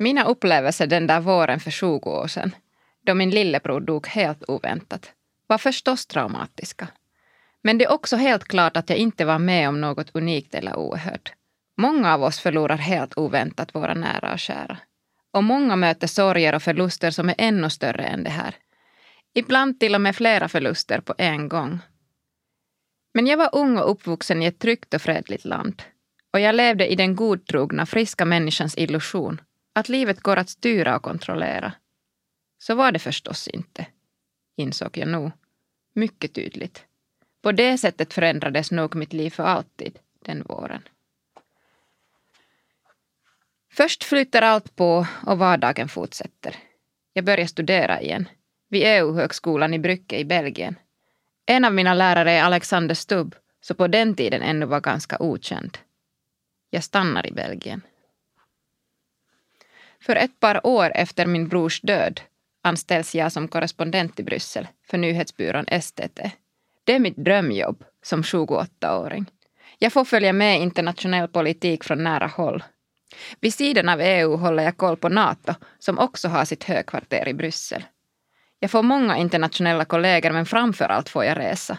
Mina 0.02 0.24
upplevelser 0.24 0.86
den 0.86 1.06
där 1.06 1.20
våren 1.20 1.60
för 1.60 1.70
20 1.70 2.10
år 2.10 2.26
sedan, 2.26 2.54
då 3.06 3.14
min 3.14 3.30
lillebror 3.30 3.80
dog 3.80 4.06
helt 4.06 4.44
oväntat, 4.48 5.12
var 5.46 5.58
förstås 5.58 6.06
traumatiska. 6.06 6.88
Men 7.62 7.78
det 7.78 7.84
är 7.84 7.92
också 7.92 8.16
helt 8.16 8.44
klart 8.44 8.76
att 8.76 8.90
jag 8.90 8.98
inte 8.98 9.24
var 9.24 9.38
med 9.38 9.68
om 9.68 9.80
något 9.80 10.10
unikt 10.14 10.54
eller 10.54 10.76
oerhört. 10.76 11.32
Många 11.76 12.14
av 12.14 12.22
oss 12.22 12.40
förlorar 12.40 12.76
helt 12.76 13.18
oväntat 13.18 13.74
våra 13.74 13.94
nära 13.94 14.32
och 14.32 14.38
kära. 14.38 14.78
Och 15.32 15.44
många 15.44 15.76
möter 15.76 16.06
sorger 16.06 16.54
och 16.54 16.62
förluster 16.62 17.10
som 17.10 17.28
är 17.28 17.34
ännu 17.38 17.70
större 17.70 18.02
än 18.02 18.24
det 18.24 18.30
här. 18.30 18.54
Ibland 19.34 19.80
till 19.80 19.94
och 19.94 20.00
med 20.00 20.16
flera 20.16 20.48
förluster 20.48 21.00
på 21.00 21.14
en 21.18 21.48
gång. 21.48 21.78
Men 23.14 23.26
jag 23.26 23.36
var 23.36 23.50
ung 23.52 23.78
och 23.78 23.90
uppvuxen 23.90 24.42
i 24.42 24.46
ett 24.46 24.58
tryggt 24.58 24.94
och 24.94 25.02
fredligt 25.02 25.44
land. 25.44 25.82
Och 26.32 26.40
jag 26.40 26.54
levde 26.54 26.86
i 26.86 26.94
den 26.94 27.16
godtrogna, 27.16 27.86
friska 27.86 28.24
människans 28.24 28.78
illusion 28.78 29.40
att 29.80 29.88
livet 29.88 30.20
går 30.20 30.36
att 30.36 30.48
styra 30.48 30.96
och 30.96 31.02
kontrollera. 31.02 31.72
Så 32.58 32.74
var 32.74 32.92
det 32.92 32.98
förstås 32.98 33.48
inte, 33.48 33.86
insåg 34.56 34.96
jag 34.96 35.08
nog. 35.08 35.30
Mycket 35.92 36.34
tydligt. 36.34 36.84
På 37.42 37.52
det 37.52 37.78
sättet 37.78 38.12
förändrades 38.12 38.70
nog 38.70 38.94
mitt 38.94 39.12
liv 39.12 39.30
för 39.30 39.42
alltid 39.42 39.98
den 40.24 40.42
våren. 40.42 40.82
Först 43.72 44.04
flyttar 44.04 44.42
allt 44.42 44.76
på 44.76 45.06
och 45.26 45.38
vardagen 45.38 45.88
fortsätter. 45.88 46.56
Jag 47.12 47.24
börjar 47.24 47.46
studera 47.46 48.00
igen, 48.00 48.28
vid 48.68 48.82
EU-högskolan 48.86 49.74
i 49.74 49.78
Brücke 49.78 50.18
i 50.18 50.24
Belgien. 50.24 50.76
En 51.46 51.64
av 51.64 51.74
mina 51.74 51.94
lärare 51.94 52.32
är 52.32 52.42
Alexander 52.42 52.94
Stubb, 52.94 53.34
så 53.60 53.74
på 53.74 53.86
den 53.86 54.14
tiden 54.14 54.42
ännu 54.42 54.66
var 54.66 54.80
ganska 54.80 55.16
okänd. 55.20 55.78
Jag 56.70 56.84
stannar 56.84 57.26
i 57.26 57.32
Belgien. 57.32 57.82
För 60.02 60.16
ett 60.16 60.40
par 60.40 60.66
år 60.66 60.92
efter 60.94 61.26
min 61.26 61.48
brors 61.48 61.80
död 61.80 62.20
anställs 62.64 63.14
jag 63.14 63.32
som 63.32 63.48
korrespondent 63.48 64.20
i 64.20 64.22
Bryssel 64.22 64.68
för 64.90 64.98
nyhetsbyrån 64.98 65.64
STT. 65.80 66.20
Det 66.84 66.94
är 66.94 66.98
mitt 66.98 67.16
drömjobb 67.16 67.84
som 68.02 68.22
28-åring. 68.22 69.26
Jag 69.78 69.92
får 69.92 70.04
följa 70.04 70.32
med 70.32 70.60
internationell 70.60 71.28
politik 71.28 71.84
från 71.84 72.04
nära 72.04 72.26
håll. 72.26 72.62
Vid 73.40 73.54
sidan 73.54 73.88
av 73.88 74.00
EU 74.00 74.36
håller 74.36 74.62
jag 74.62 74.76
koll 74.76 74.96
på 74.96 75.08
Nato 75.08 75.54
som 75.78 75.98
också 75.98 76.28
har 76.28 76.44
sitt 76.44 76.64
högkvarter 76.64 77.28
i 77.28 77.34
Bryssel. 77.34 77.84
Jag 78.58 78.70
får 78.70 78.82
många 78.82 79.16
internationella 79.16 79.84
kollegor 79.84 80.30
men 80.30 80.46
framför 80.46 80.84
allt 80.84 81.08
får 81.08 81.24
jag 81.24 81.38
resa. 81.38 81.78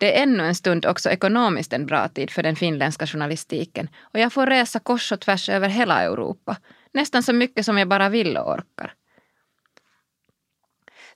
Det 0.00 0.18
är 0.18 0.22
ännu 0.22 0.46
en 0.46 0.54
stund 0.54 0.86
också 0.86 1.10
ekonomiskt 1.10 1.72
en 1.72 1.86
bra 1.86 2.08
tid 2.08 2.30
för 2.30 2.42
den 2.42 2.56
finländska 2.56 3.06
journalistiken 3.06 3.88
och 4.00 4.18
jag 4.20 4.32
får 4.32 4.46
resa 4.46 4.78
kors 4.78 5.12
och 5.12 5.20
tvärs 5.20 5.48
över 5.48 5.68
hela 5.68 6.02
Europa. 6.02 6.56
Nästan 6.94 7.22
så 7.22 7.32
mycket 7.32 7.64
som 7.64 7.78
jag 7.78 7.88
bara 7.88 8.08
vill 8.08 8.36
och 8.36 8.52
orkar. 8.52 8.94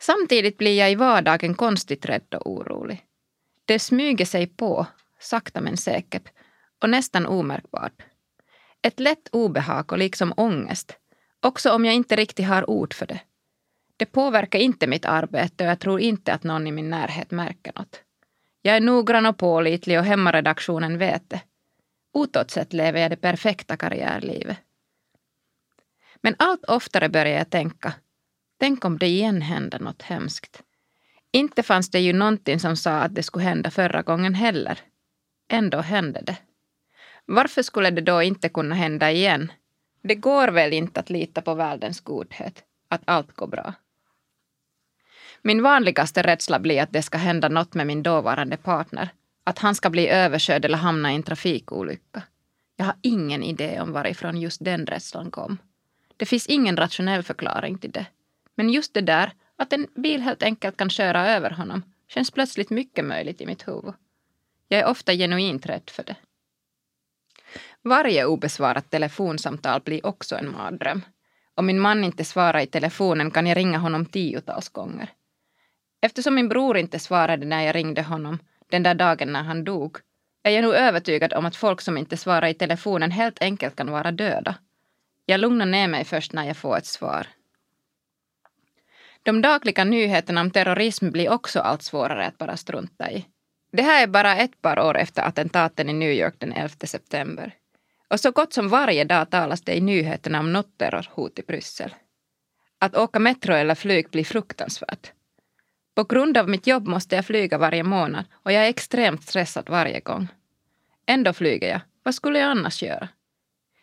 Samtidigt 0.00 0.58
blir 0.58 0.78
jag 0.78 0.92
i 0.92 0.94
vardagen 0.94 1.54
konstigt 1.54 2.06
rädd 2.06 2.34
och 2.34 2.50
orolig. 2.50 3.04
Det 3.64 3.78
smyger 3.78 4.24
sig 4.24 4.46
på, 4.46 4.86
sakta 5.20 5.60
men 5.60 5.76
säkert, 5.76 6.28
och 6.82 6.90
nästan 6.90 7.26
omärkbart. 7.26 8.02
Ett 8.82 9.00
lätt 9.00 9.28
obehag 9.32 9.92
och 9.92 9.98
liksom 9.98 10.32
ångest, 10.36 10.96
också 11.40 11.72
om 11.72 11.84
jag 11.84 11.94
inte 11.94 12.16
riktigt 12.16 12.46
har 12.46 12.70
ord 12.70 12.94
för 12.94 13.06
det. 13.06 13.20
Det 13.96 14.06
påverkar 14.06 14.58
inte 14.58 14.86
mitt 14.86 15.04
arbete 15.04 15.64
och 15.64 15.70
jag 15.70 15.80
tror 15.80 16.00
inte 16.00 16.32
att 16.32 16.44
någon 16.44 16.66
i 16.66 16.72
min 16.72 16.90
närhet 16.90 17.30
märker 17.30 17.72
något. 17.76 18.02
Jag 18.62 18.76
är 18.76 18.80
noggrann 18.80 19.26
och 19.26 19.38
pålitlig 19.38 19.98
och 19.98 20.04
hemmaredaktionen 20.04 20.98
vet 20.98 21.30
det. 21.30 21.42
Utåt 22.14 22.50
sett 22.50 22.72
lever 22.72 23.00
jag 23.00 23.10
det 23.10 23.16
perfekta 23.16 23.76
karriärlivet. 23.76 24.58
Men 26.20 26.34
allt 26.38 26.64
oftare 26.64 27.08
börjar 27.08 27.38
jag 27.38 27.50
tänka, 27.50 27.94
tänk 28.60 28.84
om 28.84 28.98
det 28.98 29.06
igen 29.06 29.42
händer 29.42 29.78
något 29.78 30.02
hemskt. 30.02 30.62
Inte 31.32 31.62
fanns 31.62 31.90
det 31.90 32.00
ju 32.00 32.12
någonting 32.12 32.60
som 32.60 32.76
sa 32.76 32.98
att 32.98 33.14
det 33.14 33.22
skulle 33.22 33.44
hända 33.44 33.70
förra 33.70 34.02
gången 34.02 34.34
heller. 34.34 34.80
Ändå 35.48 35.80
hände 35.80 36.20
det. 36.20 36.36
Varför 37.26 37.62
skulle 37.62 37.90
det 37.90 38.00
då 38.00 38.22
inte 38.22 38.48
kunna 38.48 38.74
hända 38.74 39.10
igen? 39.10 39.52
Det 40.02 40.14
går 40.14 40.48
väl 40.48 40.72
inte 40.72 41.00
att 41.00 41.10
lita 41.10 41.42
på 41.42 41.54
världens 41.54 42.00
godhet, 42.00 42.64
att 42.88 43.02
allt 43.04 43.32
går 43.32 43.46
bra. 43.46 43.74
Min 45.42 45.62
vanligaste 45.62 46.22
rädsla 46.22 46.58
blir 46.58 46.82
att 46.82 46.92
det 46.92 47.02
ska 47.02 47.18
hända 47.18 47.48
något 47.48 47.74
med 47.74 47.86
min 47.86 48.02
dåvarande 48.02 48.56
partner. 48.56 49.08
Att 49.44 49.58
han 49.58 49.74
ska 49.74 49.90
bli 49.90 50.08
överkörd 50.08 50.64
eller 50.64 50.78
hamna 50.78 51.12
i 51.12 51.16
en 51.16 51.22
trafikolycka. 51.22 52.22
Jag 52.76 52.84
har 52.84 52.94
ingen 53.02 53.42
idé 53.42 53.80
om 53.80 53.92
varifrån 53.92 54.40
just 54.40 54.64
den 54.64 54.86
rädslan 54.86 55.30
kom. 55.30 55.58
Det 56.18 56.26
finns 56.26 56.46
ingen 56.46 56.76
rationell 56.76 57.22
förklaring 57.22 57.78
till 57.78 57.90
det. 57.90 58.06
Men 58.54 58.70
just 58.70 58.94
det 58.94 59.00
där, 59.00 59.32
att 59.56 59.72
en 59.72 59.86
bil 59.94 60.20
helt 60.20 60.42
enkelt 60.42 60.76
kan 60.76 60.90
köra 60.90 61.30
över 61.30 61.50
honom, 61.50 61.82
känns 62.08 62.30
plötsligt 62.30 62.70
mycket 62.70 63.04
möjligt 63.04 63.40
i 63.40 63.46
mitt 63.46 63.68
huvud. 63.68 63.94
Jag 64.68 64.80
är 64.80 64.86
ofta 64.86 65.12
genuint 65.12 65.66
rädd 65.66 65.90
för 65.90 66.04
det. 66.04 66.16
Varje 67.82 68.24
obesvarat 68.24 68.90
telefonsamtal 68.90 69.80
blir 69.80 70.06
också 70.06 70.36
en 70.36 70.52
mardröm. 70.52 71.02
Om 71.54 71.66
min 71.66 71.80
man 71.80 72.04
inte 72.04 72.24
svarar 72.24 72.60
i 72.60 72.66
telefonen 72.66 73.30
kan 73.30 73.46
jag 73.46 73.56
ringa 73.56 73.78
honom 73.78 74.06
tiotals 74.06 74.68
gånger. 74.68 75.12
Eftersom 76.00 76.34
min 76.34 76.48
bror 76.48 76.76
inte 76.76 76.98
svarade 76.98 77.46
när 77.46 77.62
jag 77.62 77.74
ringde 77.74 78.02
honom 78.02 78.38
den 78.70 78.82
där 78.82 78.94
dagen 78.94 79.32
när 79.32 79.42
han 79.42 79.64
dog 79.64 79.98
är 80.42 80.50
jag 80.50 80.62
nog 80.62 80.74
övertygad 80.74 81.32
om 81.32 81.46
att 81.46 81.56
folk 81.56 81.80
som 81.80 81.98
inte 81.98 82.16
svarar 82.16 82.48
i 82.48 82.54
telefonen 82.54 83.10
helt 83.10 83.42
enkelt 83.42 83.76
kan 83.76 83.90
vara 83.90 84.12
döda. 84.12 84.54
Jag 85.30 85.40
lugnar 85.40 85.66
ner 85.66 85.88
mig 85.88 86.04
först 86.04 86.32
när 86.32 86.44
jag 86.44 86.56
får 86.56 86.76
ett 86.76 86.86
svar. 86.86 87.26
De 89.22 89.42
dagliga 89.42 89.84
nyheterna 89.84 90.40
om 90.40 90.50
terrorism 90.50 91.10
blir 91.10 91.30
också 91.30 91.60
allt 91.60 91.82
svårare 91.82 92.26
att 92.26 92.38
bara 92.38 92.56
strunta 92.56 93.10
i. 93.10 93.26
Det 93.72 93.82
här 93.82 94.02
är 94.02 94.06
bara 94.06 94.36
ett 94.36 94.62
par 94.62 94.78
år 94.78 94.98
efter 94.98 95.22
attentaten 95.22 95.88
i 95.88 95.92
New 95.92 96.10
York 96.10 96.34
den 96.38 96.52
11 96.52 96.68
september. 96.84 97.54
Och 98.08 98.20
så 98.20 98.30
gott 98.30 98.52
som 98.52 98.68
varje 98.68 99.04
dag 99.04 99.30
talas 99.30 99.60
det 99.60 99.76
i 99.76 99.80
nyheterna 99.80 100.40
om 100.40 100.52
något 100.52 100.78
terrorhot 100.78 101.38
i 101.38 101.42
Bryssel. 101.42 101.94
Att 102.78 102.96
åka 102.96 103.18
metro 103.18 103.54
eller 103.54 103.74
flyg 103.74 104.10
blir 104.10 104.24
fruktansvärt. 104.24 105.12
På 105.94 106.04
grund 106.04 106.36
av 106.36 106.48
mitt 106.48 106.66
jobb 106.66 106.86
måste 106.86 107.16
jag 107.16 107.26
flyga 107.26 107.58
varje 107.58 107.82
månad 107.82 108.24
och 108.32 108.52
jag 108.52 108.64
är 108.64 108.68
extremt 108.68 109.22
stressad 109.22 109.68
varje 109.68 110.00
gång. 110.00 110.28
Ändå 111.06 111.32
flyger 111.32 111.68
jag. 111.68 111.80
Vad 112.02 112.14
skulle 112.14 112.38
jag 112.38 112.50
annars 112.50 112.82
göra? 112.82 113.08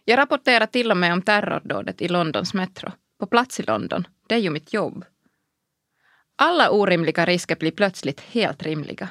Jag 0.08 0.18
rapporterar 0.18 0.66
till 0.66 0.92
och 0.92 0.98
med 0.98 1.14
om 1.14 1.22
terrordådet 1.22 2.02
i 2.02 2.08
Londons 2.08 2.54
metro. 2.54 2.92
På 3.20 3.26
plats 3.26 3.60
i 3.60 3.64
London. 3.64 4.08
Det 4.28 4.36
är 4.36 4.40
ju 4.40 4.50
mitt 4.50 4.74
jobb. 4.74 5.06
Alla 6.36 6.70
orimliga 6.70 7.26
risker 7.26 7.56
blir 7.56 7.72
plötsligt 7.72 8.20
helt 8.22 8.64
rimliga. 8.64 9.10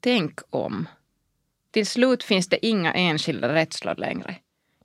Tänk 0.00 0.40
om. 0.50 0.88
Till 1.70 1.86
slut 1.86 2.22
finns 2.22 2.48
det 2.48 2.66
inga 2.66 2.92
enskilda 2.92 3.54
rädslor 3.54 3.94
längre. 3.94 4.36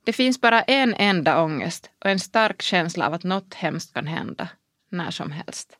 Det 0.04 0.12
finns 0.12 0.40
bara 0.40 0.62
en 0.62 0.94
enda 0.94 1.42
ångest 1.42 1.90
och 2.04 2.10
en 2.10 2.20
stark 2.20 2.62
känsla 2.62 3.06
av 3.06 3.14
att 3.14 3.24
något 3.24 3.54
hemskt 3.54 3.94
kan 3.94 4.06
hända, 4.06 4.48
när 4.88 5.10
som 5.10 5.30
helst. 5.30 5.78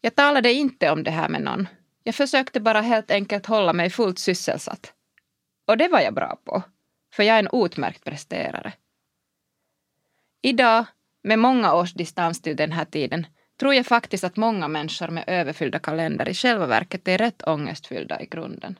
Jag 0.00 0.14
talade 0.14 0.52
inte 0.52 0.90
om 0.90 1.02
det 1.02 1.10
här 1.10 1.28
med 1.28 1.42
någon. 1.42 1.68
Jag 2.02 2.14
försökte 2.14 2.60
bara 2.60 2.80
helt 2.80 3.10
enkelt 3.10 3.46
hålla 3.46 3.72
mig 3.72 3.90
fullt 3.90 4.18
sysselsatt. 4.18 4.92
Och 5.66 5.76
det 5.76 5.88
var 5.88 6.00
jag 6.00 6.14
bra 6.14 6.40
på, 6.44 6.62
för 7.12 7.22
jag 7.22 7.36
är 7.36 7.42
en 7.42 7.64
utmärkt 7.64 8.04
presterare. 8.04 8.72
Idag, 10.42 10.84
med 11.22 11.38
många 11.38 11.74
års 11.74 11.92
distans 11.92 12.42
till 12.42 12.56
den 12.56 12.72
här 12.72 12.84
tiden, 12.84 13.26
tror 13.60 13.74
jag 13.74 13.86
faktiskt 13.86 14.24
att 14.24 14.36
många 14.36 14.68
människor 14.68 15.08
med 15.08 15.24
överfyllda 15.26 15.78
kalender 15.78 16.28
i 16.28 16.34
själva 16.34 16.66
verket 16.66 17.08
är 17.08 17.18
rätt 17.18 17.48
ångestfyllda 17.48 18.20
i 18.20 18.26
grunden. 18.26 18.78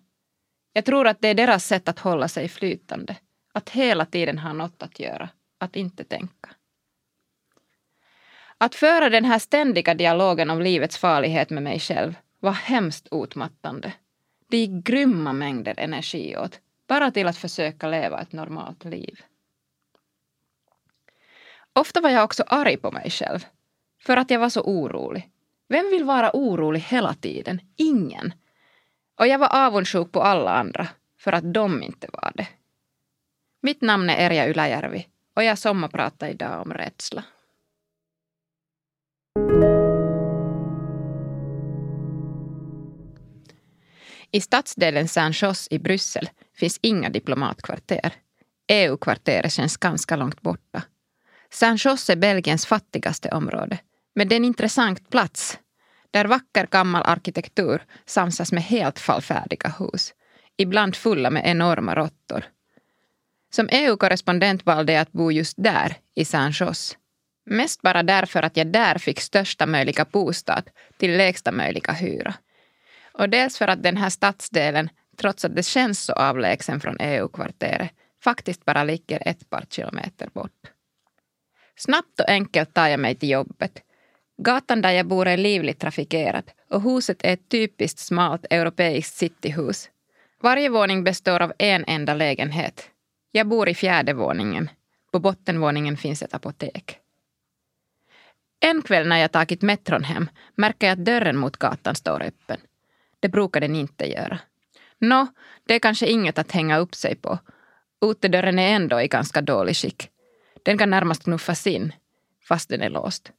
Jag 0.72 0.84
tror 0.84 1.06
att 1.06 1.20
det 1.20 1.28
är 1.28 1.34
deras 1.34 1.66
sätt 1.66 1.88
att 1.88 1.98
hålla 1.98 2.28
sig 2.28 2.48
flytande, 2.48 3.16
att 3.52 3.70
hela 3.70 4.06
tiden 4.06 4.38
ha 4.38 4.52
något 4.52 4.82
att 4.82 5.00
göra, 5.00 5.28
att 5.58 5.76
inte 5.76 6.04
tänka. 6.04 6.50
Att 8.58 8.74
föra 8.74 9.10
den 9.10 9.24
här 9.24 9.38
ständiga 9.38 9.94
dialogen 9.94 10.50
om 10.50 10.62
livets 10.62 10.98
farlighet 10.98 11.50
med 11.50 11.62
mig 11.62 11.80
själv 11.80 12.14
var 12.40 12.52
hemskt 12.52 13.08
utmattande. 13.10 13.92
Det 14.48 14.56
gick 14.56 14.84
grymma 14.84 15.32
mängder 15.32 15.74
energi 15.78 16.36
åt, 16.36 16.60
bara 16.90 17.10
till 17.10 17.26
att 17.26 17.36
försöka 17.36 17.88
leva 17.88 18.20
ett 18.20 18.32
normalt 18.32 18.84
liv. 18.84 19.20
Ofta 21.72 22.00
var 22.00 22.10
jag 22.10 22.24
också 22.24 22.44
arg 22.46 22.76
på 22.76 22.90
mig 22.90 23.10
själv, 23.10 23.46
för 24.02 24.16
att 24.16 24.30
jag 24.30 24.40
var 24.40 24.48
så 24.48 24.60
orolig. 24.60 25.30
Vem 25.68 25.90
vill 25.90 26.04
vara 26.04 26.30
orolig 26.34 26.80
hela 26.80 27.14
tiden? 27.14 27.60
Ingen. 27.76 28.32
Och 29.18 29.26
jag 29.26 29.38
var 29.38 29.66
avundsjuk 29.66 30.12
på 30.12 30.22
alla 30.22 30.50
andra, 30.50 30.88
för 31.18 31.32
att 31.32 31.54
de 31.54 31.82
inte 31.82 32.08
var 32.12 32.32
det. 32.34 32.48
Mitt 33.60 33.80
namn 33.80 34.10
är 34.10 34.16
Erja 34.26 34.48
Yläjärvi 34.48 35.06
och 35.34 35.44
jag 35.44 35.58
sommarpratar 35.58 36.28
idag 36.28 36.62
om 36.62 36.72
rädsla. 36.74 37.24
I 44.32 44.40
stadsdelen 44.40 45.08
Saint-Jos 45.08 45.68
i 45.70 45.78
Bryssel 45.78 46.30
finns 46.56 46.78
inga 46.82 47.08
diplomatkvarter. 47.08 48.14
EU-kvarteret 48.68 49.52
känns 49.52 49.76
ganska 49.76 50.16
långt 50.16 50.40
borta. 50.40 50.82
Saint-Jos 51.50 52.10
är 52.10 52.16
Belgiens 52.16 52.66
fattigaste 52.66 53.28
område. 53.28 53.78
Men 54.14 54.28
det 54.28 54.34
är 54.34 54.36
en 54.36 54.44
intressant 54.44 55.10
plats 55.10 55.58
där 56.10 56.24
vacker 56.24 56.66
gammal 56.66 57.02
arkitektur 57.06 57.82
samsas 58.06 58.52
med 58.52 58.62
helt 58.62 58.98
fallfärdiga 58.98 59.74
hus. 59.78 60.14
Ibland 60.56 60.96
fulla 60.96 61.30
med 61.30 61.42
enorma 61.46 61.94
råttor. 61.94 62.44
Som 63.52 63.68
EU-korrespondent 63.72 64.66
valde 64.66 64.92
jag 64.92 65.02
att 65.02 65.12
bo 65.12 65.32
just 65.32 65.54
där, 65.58 65.96
i 66.14 66.24
Saint-Jos. 66.24 66.96
Mest 67.46 67.82
bara 67.82 68.02
därför 68.02 68.42
att 68.42 68.56
jag 68.56 68.66
där 68.66 68.98
fick 68.98 69.20
största 69.20 69.66
möjliga 69.66 70.04
bostad 70.04 70.70
till 70.96 71.16
lägsta 71.16 71.52
möjliga 71.52 71.92
hyra. 71.92 72.34
Och 73.12 73.28
dels 73.28 73.58
för 73.58 73.68
att 73.68 73.82
den 73.82 73.96
här 73.96 74.10
stadsdelen, 74.10 74.88
trots 75.16 75.44
att 75.44 75.56
det 75.56 75.62
känns 75.62 76.04
så 76.04 76.12
avlägsen 76.12 76.80
från 76.80 76.96
EU-kvarteret, 77.00 77.90
faktiskt 78.24 78.64
bara 78.64 78.84
ligger 78.84 79.28
ett 79.28 79.50
par 79.50 79.64
kilometer 79.70 80.28
bort. 80.32 80.72
Snabbt 81.76 82.20
och 82.20 82.28
enkelt 82.28 82.74
tar 82.74 82.88
jag 82.88 83.00
mig 83.00 83.14
till 83.14 83.30
jobbet. 83.30 83.82
Gatan 84.42 84.82
där 84.82 84.90
jag 84.90 85.06
bor 85.06 85.28
är 85.28 85.36
livligt 85.36 85.80
trafikerad 85.80 86.50
och 86.70 86.82
huset 86.82 87.24
är 87.24 87.32
ett 87.32 87.48
typiskt 87.48 87.98
smalt 87.98 88.46
europeiskt 88.50 89.16
cityhus. 89.16 89.90
Varje 90.42 90.68
våning 90.68 91.04
består 91.04 91.42
av 91.42 91.52
en 91.58 91.84
enda 91.86 92.14
lägenhet. 92.14 92.90
Jag 93.30 93.46
bor 93.46 93.68
i 93.68 93.74
fjärde 93.74 94.12
våningen. 94.12 94.70
På 95.12 95.18
bottenvåningen 95.18 95.96
finns 95.96 96.22
ett 96.22 96.34
apotek. 96.34 96.98
En 98.60 98.82
kväll 98.82 99.08
när 99.08 99.18
jag 99.18 99.32
tagit 99.32 99.62
metron 99.62 100.04
hem 100.04 100.30
märker 100.54 100.86
jag 100.86 100.98
att 100.98 101.04
dörren 101.04 101.36
mot 101.36 101.56
gatan 101.56 101.94
står 101.94 102.22
öppen. 102.22 102.60
Det 103.20 103.28
brukar 103.28 103.60
den 103.60 103.76
inte 103.76 104.06
göra. 104.06 104.38
Nå, 104.98 105.26
det 105.64 105.74
är 105.74 105.78
kanske 105.78 106.06
inget 106.06 106.38
att 106.38 106.52
hänga 106.52 106.78
upp 106.78 106.94
sig 106.94 107.16
på. 107.16 107.38
Utedörren 108.00 108.58
är 108.58 108.74
ändå 108.76 109.00
i 109.00 109.08
ganska 109.08 109.40
dålig 109.40 109.76
skick. 109.76 110.10
Den 110.62 110.78
kan 110.78 110.90
närmast 110.90 111.24
knuffas 111.24 111.66
in, 111.66 111.92
fast 112.48 112.68
den 112.68 112.82
är 112.82 112.90
låst. 112.90 113.32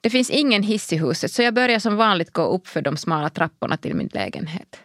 Det 0.00 0.10
finns 0.10 0.30
ingen 0.30 0.62
hiss 0.62 0.92
i 0.92 0.96
huset 0.96 1.32
så 1.32 1.42
jag 1.42 1.54
börjar 1.54 1.78
som 1.78 1.96
vanligt 1.96 2.30
gå 2.30 2.42
upp 2.42 2.66
för 2.66 2.82
de 2.82 2.96
smala 2.96 3.30
trapporna 3.30 3.76
till 3.76 3.94
min 3.94 4.10
lägenhet. 4.12 4.80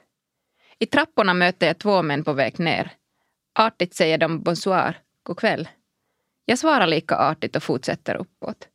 I 0.79 0.85
trapporna 0.85 1.33
möter 1.33 1.67
jag 1.67 1.77
två 1.77 2.01
män 2.01 2.23
på 2.23 2.33
väg 2.33 2.59
ner. 2.59 2.91
Artigt 3.59 3.95
säger 3.95 4.17
de 4.17 4.43
bonsoir, 4.43 4.99
god 5.23 5.37
kväll. 5.37 5.69
Jag 6.45 6.59
svarar 6.59 6.87
lika 6.87 7.15
artigt 7.15 7.55
och 7.55 7.63
fortsätter 7.63 8.15
uppåt. 8.15 8.67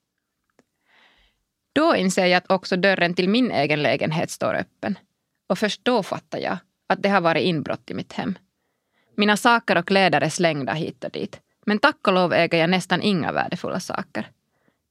Då 1.81 1.97
inser 1.97 2.27
jag 2.27 2.37
att 2.39 2.51
också 2.51 2.77
dörren 2.77 3.15
till 3.15 3.29
min 3.29 3.51
egen 3.51 3.83
lägenhet 3.83 4.31
står 4.31 4.55
öppen. 4.55 4.99
Och 5.49 5.59
först 5.59 5.81
då 5.85 6.03
fattar 6.03 6.39
jag 6.39 6.57
att 6.87 7.03
det 7.03 7.09
har 7.09 7.21
varit 7.21 7.43
inbrott 7.43 7.91
i 7.91 7.95
mitt 7.95 8.13
hem. 8.13 8.39
Mina 9.17 9.37
saker 9.37 9.79
och 9.79 9.87
kläder 9.87 10.21
är 10.21 10.29
slängda 10.29 10.73
hit 10.73 11.05
och 11.05 11.11
dit. 11.11 11.41
Men 11.67 11.79
tack 11.79 12.09
och 12.09 12.13
lov 12.13 12.33
äger 12.33 12.59
jag 12.59 12.71
nästan 12.71 13.03
inga 13.03 13.33
värdefulla 13.33 13.81
saker. 13.81 14.29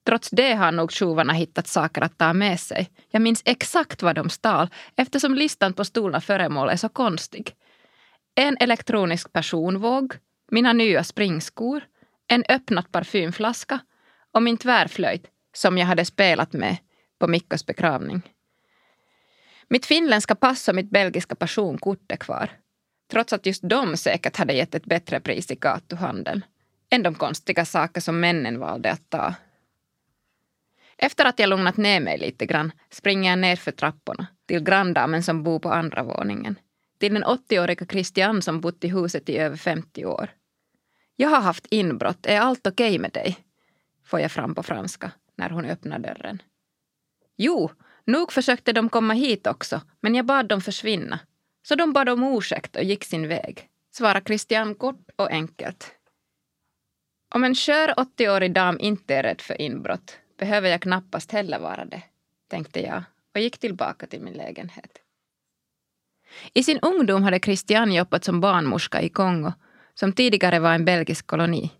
Trots 0.05 0.29
det 0.29 0.53
har 0.53 0.71
nog 0.71 0.91
tjuvarna 0.91 1.33
hittat 1.33 1.67
saker 1.67 2.01
att 2.01 2.17
ta 2.17 2.33
med 2.33 2.59
sig. 2.59 2.89
Jag 3.09 3.21
minns 3.21 3.41
exakt 3.45 4.01
vad 4.01 4.15
de 4.15 4.29
stal 4.29 4.67
eftersom 4.95 5.35
listan 5.35 5.73
på 5.73 5.85
stulna 5.85 6.21
föremål 6.21 6.69
är 6.69 6.77
så 6.77 6.89
konstig. 6.89 7.55
En 8.35 8.57
elektronisk 8.59 9.33
personvåg, 9.33 10.13
mina 10.51 10.73
nya 10.73 11.03
springskor, 11.03 11.83
en 12.27 12.43
öppnad 12.49 12.91
parfymflaska 12.91 13.79
och 14.33 14.43
min 14.43 14.57
tvärflöjt 14.57 15.25
som 15.55 15.77
jag 15.77 15.85
hade 15.85 16.05
spelat 16.05 16.53
med 16.53 16.77
på 17.19 17.27
Mikkos 17.27 17.65
begravning. 17.65 18.21
Mitt 19.67 19.85
finländska 19.85 20.35
pass 20.35 20.67
och 20.67 20.75
mitt 20.75 20.89
belgiska 20.89 21.35
personkort 21.35 22.11
är 22.11 22.15
kvar. 22.15 22.49
Trots 23.11 23.33
att 23.33 23.45
just 23.45 23.69
de 23.69 23.97
säkert 23.97 24.37
hade 24.37 24.53
gett 24.53 24.75
ett 24.75 24.85
bättre 24.85 25.19
pris 25.19 25.51
i 25.51 25.55
gatuhandeln 25.55 26.45
än 26.89 27.03
de 27.03 27.15
konstiga 27.15 27.65
saker 27.65 28.01
som 28.01 28.19
männen 28.19 28.59
valde 28.59 28.91
att 28.91 29.09
ta. 29.09 29.33
Efter 30.97 31.25
att 31.25 31.39
jag 31.39 31.49
lugnat 31.49 31.77
ner 31.77 31.99
mig 31.99 32.17
lite 32.17 32.45
grann 32.45 32.71
springer 32.89 33.29
jag 33.29 33.39
ner 33.39 33.55
för 33.55 33.71
trapporna 33.71 34.27
till 34.45 34.63
granndamen 34.63 35.23
som 35.23 35.43
bor 35.43 35.59
på 35.59 35.71
andra 35.71 36.03
våningen. 36.03 36.59
Till 36.99 37.13
den 37.13 37.23
80-åriga 37.23 37.85
Christian 37.85 38.41
som 38.41 38.61
bott 38.61 38.83
i 38.83 38.87
huset 38.87 39.29
i 39.29 39.37
över 39.37 39.57
50 39.57 40.05
år. 40.05 40.29
Jag 41.15 41.29
har 41.29 41.41
haft 41.41 41.67
inbrott, 41.69 42.25
är 42.25 42.39
allt 42.39 42.67
okej 42.67 42.89
okay 42.89 42.99
med 42.99 43.11
dig? 43.11 43.37
Får 44.05 44.19
jag 44.19 44.31
fram 44.31 44.55
på 44.55 44.63
franska 44.63 45.11
när 45.35 45.49
hon 45.49 45.65
öppnar 45.65 45.99
dörren. 45.99 46.41
Jo, 47.41 47.71
nog 48.05 48.31
försökte 48.31 48.73
de 48.73 48.89
komma 48.89 49.13
hit 49.13 49.47
också, 49.47 49.81
men 49.99 50.15
jag 50.15 50.25
bad 50.25 50.47
dem 50.47 50.61
försvinna. 50.61 51.19
Så 51.67 51.75
de 51.75 51.93
bad 51.93 52.09
om 52.09 52.23
ursäkt 52.23 52.75
och 52.75 52.83
gick 52.83 53.03
sin 53.03 53.27
väg, 53.27 53.69
svarar 53.91 54.21
Christian 54.21 54.75
kort 54.75 55.09
och 55.15 55.31
enkelt. 55.31 55.95
Om 57.35 57.43
en 57.43 57.55
skör 57.55 57.87
80-årig 57.87 58.53
dam 58.53 58.79
inte 58.79 59.15
är 59.15 59.23
rädd 59.23 59.41
för 59.41 59.61
inbrott 59.61 60.17
behöver 60.37 60.69
jag 60.69 60.81
knappast 60.81 61.31
heller 61.31 61.59
vara 61.59 61.85
det, 61.85 62.03
tänkte 62.47 62.81
jag 62.81 63.03
och 63.33 63.41
gick 63.41 63.57
tillbaka 63.57 64.07
till 64.07 64.21
min 64.21 64.33
lägenhet. 64.33 64.91
I 66.53 66.63
sin 66.63 66.79
ungdom 66.81 67.23
hade 67.23 67.39
Christian 67.39 67.93
jobbat 67.93 68.23
som 68.23 68.41
barnmorska 68.41 69.01
i 69.01 69.09
Kongo, 69.09 69.53
som 69.93 70.13
tidigare 70.13 70.59
var 70.59 70.73
en 70.73 70.85
belgisk 70.85 71.27
koloni. 71.27 71.71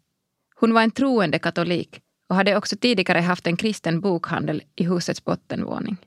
Hon 0.56 0.74
var 0.74 0.82
en 0.82 0.92
troende 0.92 1.40
katolik 1.40 2.02
och 2.30 2.36
hade 2.36 2.56
också 2.56 2.76
tidigare 2.78 3.20
haft 3.20 3.48
en 3.48 3.58
kristen 3.58 4.02
bokhandel 4.02 4.64
i 4.76 4.84
husets 4.84 5.26
bottenvåning. 5.26 5.98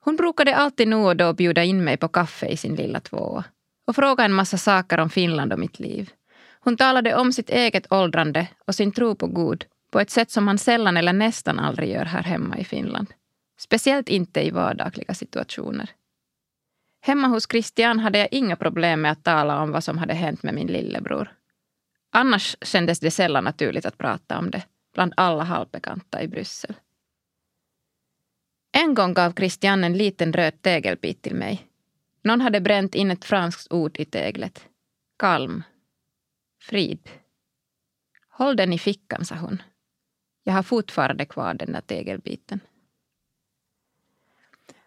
Hon 0.00 0.16
brukade 0.16 0.56
alltid 0.56 0.88
nu 0.88 0.96
och 0.96 1.16
då 1.16 1.32
bjuda 1.32 1.64
in 1.64 1.84
mig 1.84 1.96
på 1.96 2.08
kaffe 2.08 2.46
i 2.46 2.56
sin 2.56 2.74
lilla 2.74 3.00
tvåa 3.00 3.44
och 3.86 3.96
fråga 3.96 4.24
en 4.24 4.32
massa 4.32 4.58
saker 4.58 4.98
om 4.98 5.10
Finland 5.10 5.52
och 5.52 5.58
mitt 5.58 5.78
liv. 5.78 6.10
Hon 6.60 6.76
talade 6.76 7.14
om 7.14 7.32
sitt 7.32 7.50
eget 7.50 7.92
åldrande 7.92 8.46
och 8.66 8.74
sin 8.74 8.92
tro 8.92 9.14
på 9.14 9.26
Gud 9.26 9.64
på 9.90 10.00
ett 10.00 10.10
sätt 10.10 10.30
som 10.30 10.44
man 10.44 10.58
sällan 10.58 10.96
eller 10.96 11.12
nästan 11.12 11.58
aldrig 11.58 11.90
gör 11.90 12.04
här 12.04 12.22
hemma 12.22 12.58
i 12.58 12.64
Finland. 12.64 13.08
Speciellt 13.58 14.08
inte 14.08 14.46
i 14.46 14.50
vardagliga 14.50 15.14
situationer. 15.14 15.90
Hemma 17.00 17.28
hos 17.28 17.48
Christian 17.50 17.98
hade 17.98 18.18
jag 18.18 18.28
inga 18.30 18.56
problem 18.56 19.00
med 19.00 19.12
att 19.12 19.24
tala 19.24 19.62
om 19.62 19.70
vad 19.70 19.84
som 19.84 19.98
hade 19.98 20.14
hänt 20.14 20.42
med 20.42 20.54
min 20.54 20.66
lillebror. 20.66 21.37
Annars 22.10 22.56
kändes 22.62 23.00
det 23.00 23.10
sällan 23.10 23.44
naturligt 23.44 23.86
att 23.86 23.98
prata 23.98 24.38
om 24.38 24.50
det 24.50 24.62
bland 24.94 25.12
alla 25.16 25.44
halvbekanta 25.44 26.22
i 26.22 26.28
Bryssel. 26.28 26.74
En 28.72 28.94
gång 28.94 29.14
gav 29.14 29.32
Christian 29.32 29.84
en 29.84 29.96
liten 29.96 30.32
röd 30.32 30.62
tegelbit 30.62 31.22
till 31.22 31.34
mig. 31.34 31.66
Någon 32.22 32.40
hade 32.40 32.60
bränt 32.60 32.94
in 32.94 33.10
ett 33.10 33.24
franskt 33.24 33.72
ord 33.72 33.96
i 33.98 34.04
teglet. 34.04 34.68
Kalm. 35.18 35.62
Frid. 36.60 37.10
Håll 38.28 38.56
den 38.56 38.72
i 38.72 38.78
fickan, 38.78 39.24
sa 39.24 39.34
hon. 39.34 39.62
Jag 40.44 40.52
har 40.52 40.62
fortfarande 40.62 41.24
kvar 41.24 41.54
den 41.54 41.72
där 41.72 41.80
tegelbiten. 41.80 42.60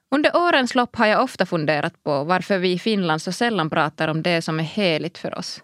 Under 0.10 0.36
årens 0.36 0.76
lopp 0.76 0.96
har 0.96 1.06
jag 1.06 1.24
ofta 1.24 1.46
funderat 1.46 2.04
på 2.04 2.24
varför 2.24 2.58
vi 2.58 2.72
i 2.72 2.80
Finland 2.80 3.22
så 3.22 3.32
sällan 3.32 3.70
pratar 3.70 4.08
om 4.08 4.22
det 4.22 4.42
som 4.42 4.60
är 4.60 4.64
heligt 4.64 5.18
för 5.18 5.38
oss. 5.38 5.64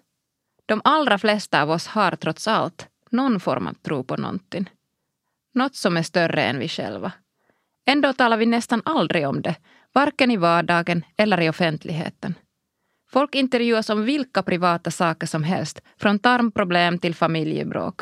De 0.68 0.82
allra 0.84 1.18
flesta 1.18 1.62
av 1.62 1.72
oss 1.72 1.88
har 1.88 2.16
trots 2.16 2.48
allt 2.48 2.88
någon 3.10 3.40
form 3.40 3.68
av 3.68 3.74
tro 3.74 4.04
på 4.04 4.18
någonting. 4.18 4.70
Något 5.54 5.76
som 5.76 5.98
är 5.98 6.04
större 6.04 6.44
än 6.44 6.60
vi 6.60 6.68
själva. 6.68 7.12
Ändå 7.86 8.14
talar 8.14 8.38
vi 8.38 8.46
nästan 8.46 8.82
aldrig 8.86 9.28
om 9.28 9.42
det, 9.42 9.56
varken 9.94 10.32
i 10.32 10.38
vardagen 10.38 11.06
eller 11.18 11.42
i 11.42 11.50
offentligheten. 11.50 12.36
Folk 13.10 13.36
intervjuas 13.36 13.90
om 13.90 14.04
vilka 14.06 14.44
privata 14.44 14.92
saker 14.92 15.28
som 15.28 15.44
helst, 15.44 15.82
från 15.98 16.20
tarmproblem 16.20 17.00
till 17.00 17.16
familjebråk. 17.16 18.02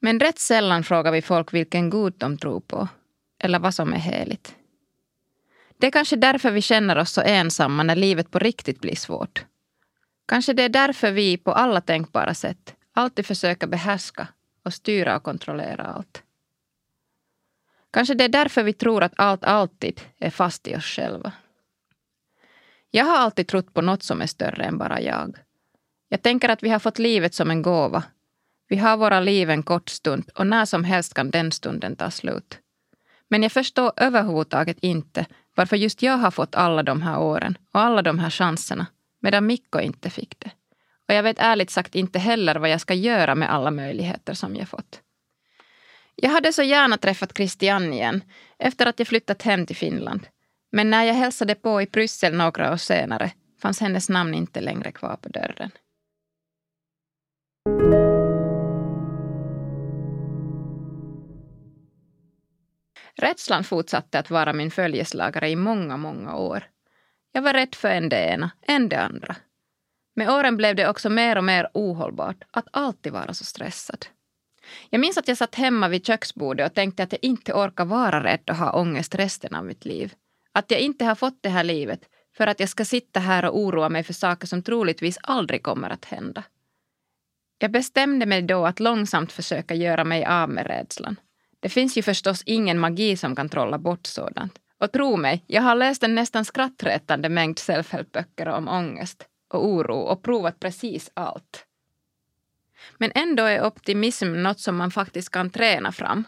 Men 0.00 0.20
rätt 0.20 0.38
sällan 0.38 0.84
frågar 0.84 1.12
vi 1.12 1.22
folk 1.22 1.54
vilken 1.54 1.90
gud 1.90 2.14
de 2.16 2.38
tror 2.38 2.60
på, 2.60 2.88
eller 3.38 3.58
vad 3.58 3.74
som 3.74 3.92
är 3.92 3.98
heligt. 3.98 4.54
Det 5.78 5.86
är 5.86 5.90
kanske 5.90 6.16
därför 6.16 6.50
vi 6.50 6.62
känner 6.62 6.98
oss 6.98 7.10
så 7.10 7.20
ensamma 7.20 7.82
när 7.82 7.96
livet 7.96 8.30
på 8.30 8.38
riktigt 8.38 8.80
blir 8.80 8.96
svårt. 8.96 9.44
Kanske 10.26 10.52
det 10.52 10.62
är 10.62 10.68
därför 10.68 11.12
vi 11.12 11.36
på 11.36 11.52
alla 11.52 11.80
tänkbara 11.80 12.34
sätt 12.34 12.74
alltid 12.92 13.26
försöker 13.26 13.66
behärska 13.66 14.28
och 14.64 14.74
styra 14.74 15.16
och 15.16 15.22
kontrollera 15.22 15.82
allt. 15.82 16.22
Kanske 17.92 18.14
det 18.14 18.24
är 18.24 18.28
därför 18.28 18.62
vi 18.62 18.72
tror 18.72 19.02
att 19.02 19.12
allt 19.16 19.44
alltid 19.44 20.00
är 20.18 20.30
fast 20.30 20.68
i 20.68 20.76
oss 20.76 20.84
själva. 20.84 21.32
Jag 22.90 23.04
har 23.04 23.16
alltid 23.16 23.48
trott 23.48 23.74
på 23.74 23.82
något 23.82 24.02
som 24.02 24.22
är 24.22 24.26
större 24.26 24.64
än 24.64 24.78
bara 24.78 25.00
jag. 25.00 25.36
Jag 26.08 26.22
tänker 26.22 26.48
att 26.48 26.62
vi 26.62 26.68
har 26.68 26.78
fått 26.78 26.98
livet 26.98 27.34
som 27.34 27.50
en 27.50 27.62
gåva. 27.62 28.02
Vi 28.68 28.76
har 28.76 28.96
våra 28.96 29.20
liv 29.20 29.50
en 29.50 29.62
kort 29.62 29.88
stund 29.88 30.30
och 30.34 30.46
när 30.46 30.64
som 30.64 30.84
helst 30.84 31.14
kan 31.14 31.30
den 31.30 31.52
stunden 31.52 31.96
ta 31.96 32.10
slut. 32.10 32.58
Men 33.28 33.42
jag 33.42 33.52
förstår 33.52 33.92
överhuvudtaget 33.96 34.78
inte 34.80 35.26
varför 35.54 35.76
just 35.76 36.02
jag 36.02 36.16
har 36.16 36.30
fått 36.30 36.54
alla 36.54 36.82
de 36.82 37.02
här 37.02 37.18
åren 37.20 37.58
och 37.72 37.80
alla 37.80 38.02
de 38.02 38.18
här 38.18 38.30
chanserna 38.30 38.86
medan 39.24 39.46
Mikko 39.46 39.80
inte 39.80 40.10
fick 40.10 40.40
det. 40.40 40.50
Och 41.08 41.14
jag 41.14 41.22
vet 41.22 41.38
ärligt 41.38 41.70
sagt 41.70 41.94
inte 41.94 42.18
heller 42.18 42.54
vad 42.54 42.70
jag 42.70 42.80
ska 42.80 42.94
göra 42.94 43.34
med 43.34 43.52
alla 43.52 43.70
möjligheter 43.70 44.34
som 44.34 44.56
jag 44.56 44.68
fått. 44.68 45.00
Jag 46.14 46.30
hade 46.30 46.52
så 46.52 46.62
gärna 46.62 46.96
träffat 46.96 47.36
Christian 47.36 47.92
igen 47.92 48.24
efter 48.58 48.86
att 48.86 48.98
jag 48.98 49.08
flyttat 49.08 49.42
hem 49.42 49.66
till 49.66 49.76
Finland. 49.76 50.26
Men 50.72 50.90
när 50.90 51.04
jag 51.04 51.14
hälsade 51.14 51.54
på 51.54 51.82
i 51.82 51.86
Bryssel 51.86 52.34
några 52.36 52.72
år 52.72 52.76
senare 52.76 53.30
fanns 53.62 53.80
hennes 53.80 54.08
namn 54.08 54.34
inte 54.34 54.60
längre 54.60 54.92
kvar 54.92 55.16
på 55.16 55.28
dörren. 55.28 55.70
Rädslan 63.16 63.64
fortsatte 63.64 64.18
att 64.18 64.30
vara 64.30 64.52
min 64.52 64.70
följeslagare 64.70 65.50
i 65.50 65.56
många, 65.56 65.96
många 65.96 66.36
år. 66.36 66.73
Jag 67.36 67.42
var 67.42 67.52
rädd 67.52 67.74
för 67.74 67.88
en 67.88 68.08
det 68.08 68.28
ena, 68.28 68.50
en 68.62 68.88
det 68.88 69.00
andra. 69.00 69.36
Med 70.16 70.30
åren 70.30 70.56
blev 70.56 70.76
det 70.76 70.88
också 70.88 71.10
mer 71.10 71.38
och 71.38 71.44
mer 71.44 71.68
ohållbart 71.74 72.44
att 72.50 72.68
alltid 72.70 73.12
vara 73.12 73.34
så 73.34 73.44
stressad. 73.44 74.06
Jag 74.90 75.00
minns 75.00 75.18
att 75.18 75.28
jag 75.28 75.36
satt 75.36 75.54
hemma 75.54 75.88
vid 75.88 76.06
köksbordet 76.06 76.70
och 76.70 76.74
tänkte 76.74 77.02
att 77.02 77.12
jag 77.12 77.24
inte 77.24 77.52
orkar 77.52 77.84
vara 77.84 78.24
rädd 78.24 78.50
och 78.50 78.56
ha 78.56 78.72
ångest 78.72 79.14
resten 79.14 79.54
av 79.54 79.64
mitt 79.64 79.84
liv. 79.84 80.14
Att 80.52 80.70
jag 80.70 80.80
inte 80.80 81.04
har 81.04 81.14
fått 81.14 81.42
det 81.42 81.48
här 81.48 81.64
livet 81.64 82.00
för 82.36 82.46
att 82.46 82.60
jag 82.60 82.68
ska 82.68 82.84
sitta 82.84 83.20
här 83.20 83.44
och 83.44 83.58
oroa 83.58 83.88
mig 83.88 84.02
för 84.02 84.12
saker 84.12 84.46
som 84.46 84.62
troligtvis 84.62 85.18
aldrig 85.22 85.62
kommer 85.62 85.90
att 85.90 86.04
hända. 86.04 86.44
Jag 87.58 87.70
bestämde 87.70 88.26
mig 88.26 88.42
då 88.42 88.66
att 88.66 88.80
långsamt 88.80 89.32
försöka 89.32 89.74
göra 89.74 90.04
mig 90.04 90.24
av 90.24 90.50
med 90.50 90.66
rädslan. 90.66 91.16
Det 91.60 91.68
finns 91.68 91.98
ju 91.98 92.02
förstås 92.02 92.42
ingen 92.46 92.78
magi 92.78 93.16
som 93.16 93.36
kan 93.36 93.48
trolla 93.48 93.78
bort 93.78 94.06
sådant. 94.06 94.58
Och 94.84 94.92
tro 94.92 95.16
mig, 95.16 95.44
jag 95.46 95.62
har 95.62 95.74
läst 95.74 96.02
en 96.02 96.14
nästan 96.14 96.44
skrattretande 96.44 97.28
mängd 97.28 97.58
self-help-böcker 97.58 98.48
om 98.48 98.68
ångest 98.68 99.26
och 99.52 99.66
oro 99.66 99.98
och 99.98 100.22
provat 100.22 100.60
precis 100.60 101.10
allt. 101.14 101.66
Men 102.98 103.12
ändå 103.14 103.42
är 103.42 103.66
optimism 103.66 104.32
något 104.32 104.60
som 104.60 104.76
man 104.76 104.90
faktiskt 104.90 105.30
kan 105.30 105.50
träna 105.50 105.92
fram. 105.92 106.24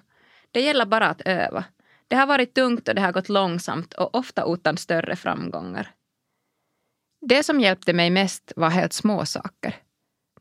Det 0.50 0.60
gäller 0.60 0.86
bara 0.86 1.08
att 1.08 1.20
öva. 1.20 1.64
Det 2.08 2.16
har 2.16 2.26
varit 2.26 2.54
tungt 2.54 2.88
och 2.88 2.94
det 2.94 3.00
har 3.00 3.12
gått 3.12 3.28
långsamt 3.28 3.94
och 3.94 4.14
ofta 4.14 4.44
utan 4.46 4.76
större 4.76 5.16
framgångar. 5.16 5.90
Det 7.20 7.42
som 7.42 7.60
hjälpte 7.60 7.92
mig 7.92 8.10
mest 8.10 8.52
var 8.56 8.70
helt 8.70 8.92
små 8.92 9.26
saker. 9.26 9.74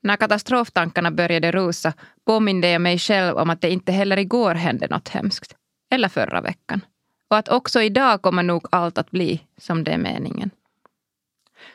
När 0.01 0.15
katastroftankarna 0.15 1.11
började 1.11 1.51
rusa 1.51 1.93
påminde 2.25 2.69
jag 2.69 2.81
mig 2.81 2.99
själv 2.99 3.37
om 3.37 3.49
att 3.49 3.61
det 3.61 3.69
inte 3.69 3.91
heller 3.91 4.17
igår 4.17 4.55
hände 4.55 4.87
något 4.87 5.09
hemskt. 5.09 5.55
Eller 5.91 6.09
förra 6.09 6.41
veckan. 6.41 6.81
Och 7.27 7.37
att 7.37 7.49
också 7.49 7.81
idag 7.81 8.21
kommer 8.21 8.43
nog 8.43 8.67
allt 8.71 8.97
att 8.97 9.11
bli 9.11 9.41
som 9.57 9.83
det 9.83 9.91
är 9.91 9.97
meningen. 9.97 10.51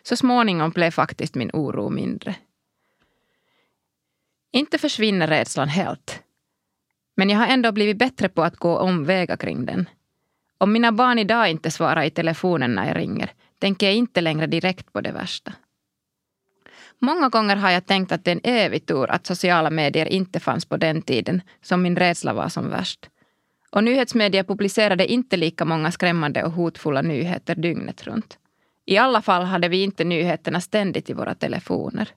Så 0.03 0.17
småningom 0.17 0.71
blev 0.71 0.91
faktiskt 0.91 1.35
min 1.35 1.51
oro 1.53 1.89
mindre. 1.89 2.35
Inte 4.53 4.79
försvinner 4.79 5.27
rädslan 5.27 5.69
helt. 5.69 6.23
Men 7.17 7.31
jag 7.31 7.39
har 7.39 7.47
ändå 7.47 7.73
blivit 7.73 7.99
bättre 7.99 8.29
på 8.29 8.43
att 8.43 8.57
gå 8.57 8.79
omvägar 8.79 9.37
kring 9.37 9.67
den. 9.67 9.89
Om 10.59 10.73
mina 10.73 10.93
barn 10.93 11.19
idag 11.19 11.51
inte 11.51 11.71
svarar 11.71 12.03
i 12.03 12.11
telefonen 12.11 12.75
när 12.75 12.87
jag 12.87 12.97
ringer 12.97 13.33
tänker 13.59 13.87
jag 13.87 13.95
inte 13.95 14.21
längre 14.21 14.47
direkt 14.47 14.93
på 14.93 15.01
det 15.01 15.13
värsta. 15.13 15.53
Många 16.99 17.29
gånger 17.29 17.57
har 17.57 17.71
jag 17.71 17.87
tänkt 17.87 18.13
att 18.13 18.25
det 18.25 18.31
är 18.31 18.37
en 18.37 18.41
evig 18.45 18.87
tur 18.87 19.11
att 19.11 19.27
sociala 19.27 19.71
medier 19.71 20.07
inte 20.07 20.41
fanns 20.41 20.65
på 20.65 20.77
den 20.77 21.03
tiden 21.03 21.43
som 21.63 21.83
min 21.83 21.97
rädsla 21.97 22.33
var 22.33 22.49
som 22.49 22.71
värst. 22.71 23.09
Och 23.71 23.85
nyhetsmedia 23.85 24.45
publicerade 24.45 25.13
inte 25.13 25.37
lika 25.37 25.65
många 25.65 25.91
skrämmande 25.91 26.45
och 26.45 26.53
hotfulla 26.53 27.03
nyheter 27.03 27.55
dygnet 27.55 28.07
runt. 28.07 28.39
I 28.87 28.99
alla 28.99 29.23
fall 29.23 29.43
hade 29.43 29.69
vi 29.69 29.83
inte 29.83 30.05
nyheterna 30.05 30.61
ständigt 30.61 31.11
i 31.11 31.13
våra 31.13 31.35
telefoner. 31.35 32.09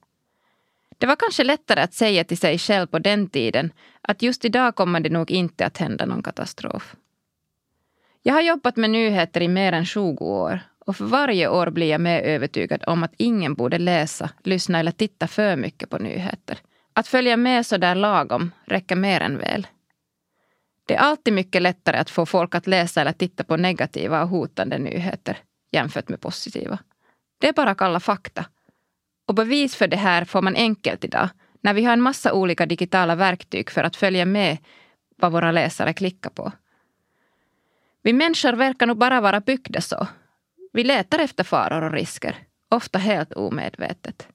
Det 0.97 1.05
var 1.05 1.15
kanske 1.15 1.43
lättare 1.43 1.81
att 1.81 1.93
säga 1.93 2.23
till 2.23 2.37
sig 2.37 2.57
själv 2.57 2.87
på 2.87 2.99
den 2.99 3.29
tiden 3.29 3.71
att 4.01 4.21
just 4.21 4.45
idag 4.45 4.75
kommer 4.75 4.99
det 4.99 5.09
nog 5.09 5.31
inte 5.31 5.65
att 5.65 5.77
hända 5.77 6.05
någon 6.05 6.23
katastrof. 6.23 6.95
Jag 8.23 8.33
har 8.33 8.41
jobbat 8.41 8.75
med 8.75 8.89
nyheter 8.89 9.41
i 9.41 9.47
mer 9.47 9.73
än 9.73 9.85
20 9.85 10.25
år 10.25 10.59
och 10.85 10.95
för 10.95 11.05
varje 11.05 11.47
år 11.47 11.69
blir 11.69 11.89
jag 11.89 12.01
mer 12.01 12.21
övertygad 12.21 12.83
om 12.87 13.03
att 13.03 13.13
ingen 13.17 13.53
borde 13.53 13.77
läsa, 13.77 14.29
lyssna 14.43 14.79
eller 14.79 14.91
titta 14.91 15.27
för 15.27 15.55
mycket 15.55 15.89
på 15.89 15.97
nyheter. 15.97 16.57
Att 16.93 17.07
följa 17.07 17.37
med 17.37 17.65
sådär 17.65 17.95
lagom 17.95 18.51
räcker 18.65 18.95
mer 18.95 19.21
än 19.21 19.37
väl. 19.37 19.67
Det 20.85 20.95
är 20.95 20.99
alltid 20.99 21.33
mycket 21.33 21.61
lättare 21.61 21.97
att 21.97 22.09
få 22.09 22.25
folk 22.25 22.55
att 22.55 22.67
läsa 22.67 23.01
eller 23.01 23.11
titta 23.11 23.43
på 23.43 23.57
negativa 23.57 24.23
och 24.23 24.29
hotande 24.29 24.77
nyheter 24.77 25.37
jämfört 25.71 26.09
med 26.09 26.21
positiva. 26.21 26.79
Det 27.37 27.47
är 27.47 27.53
bara 27.53 27.75
kalla 27.75 27.99
fakta. 27.99 28.45
Och 29.27 29.35
bevis 29.35 29.75
för 29.75 29.87
det 29.87 29.97
här 29.97 30.25
får 30.25 30.41
man 30.41 30.55
enkelt 30.55 31.05
idag 31.05 31.29
när 31.61 31.73
vi 31.73 31.83
har 31.83 31.93
en 31.93 32.01
massa 32.01 32.33
olika 32.33 32.65
digitala 32.65 33.15
verktyg 33.15 33.69
för 33.69 33.83
att 33.83 33.95
följa 33.95 34.25
med 34.25 34.57
vad 35.15 35.31
våra 35.31 35.51
läsare 35.51 35.93
klickar 35.93 36.29
på. 36.29 36.51
Vi 38.01 38.13
människor 38.13 38.53
verkar 38.53 38.87
nog 38.87 38.97
bara 38.97 39.21
vara 39.21 39.39
byggda 39.39 39.81
så. 39.81 40.07
Vi 40.73 40.83
letar 40.83 41.19
efter 41.19 41.43
faror 41.43 41.81
och 41.81 41.91
risker, 41.91 42.37
ofta 42.69 42.99
helt 42.99 43.33
omedvetet. 43.33 44.27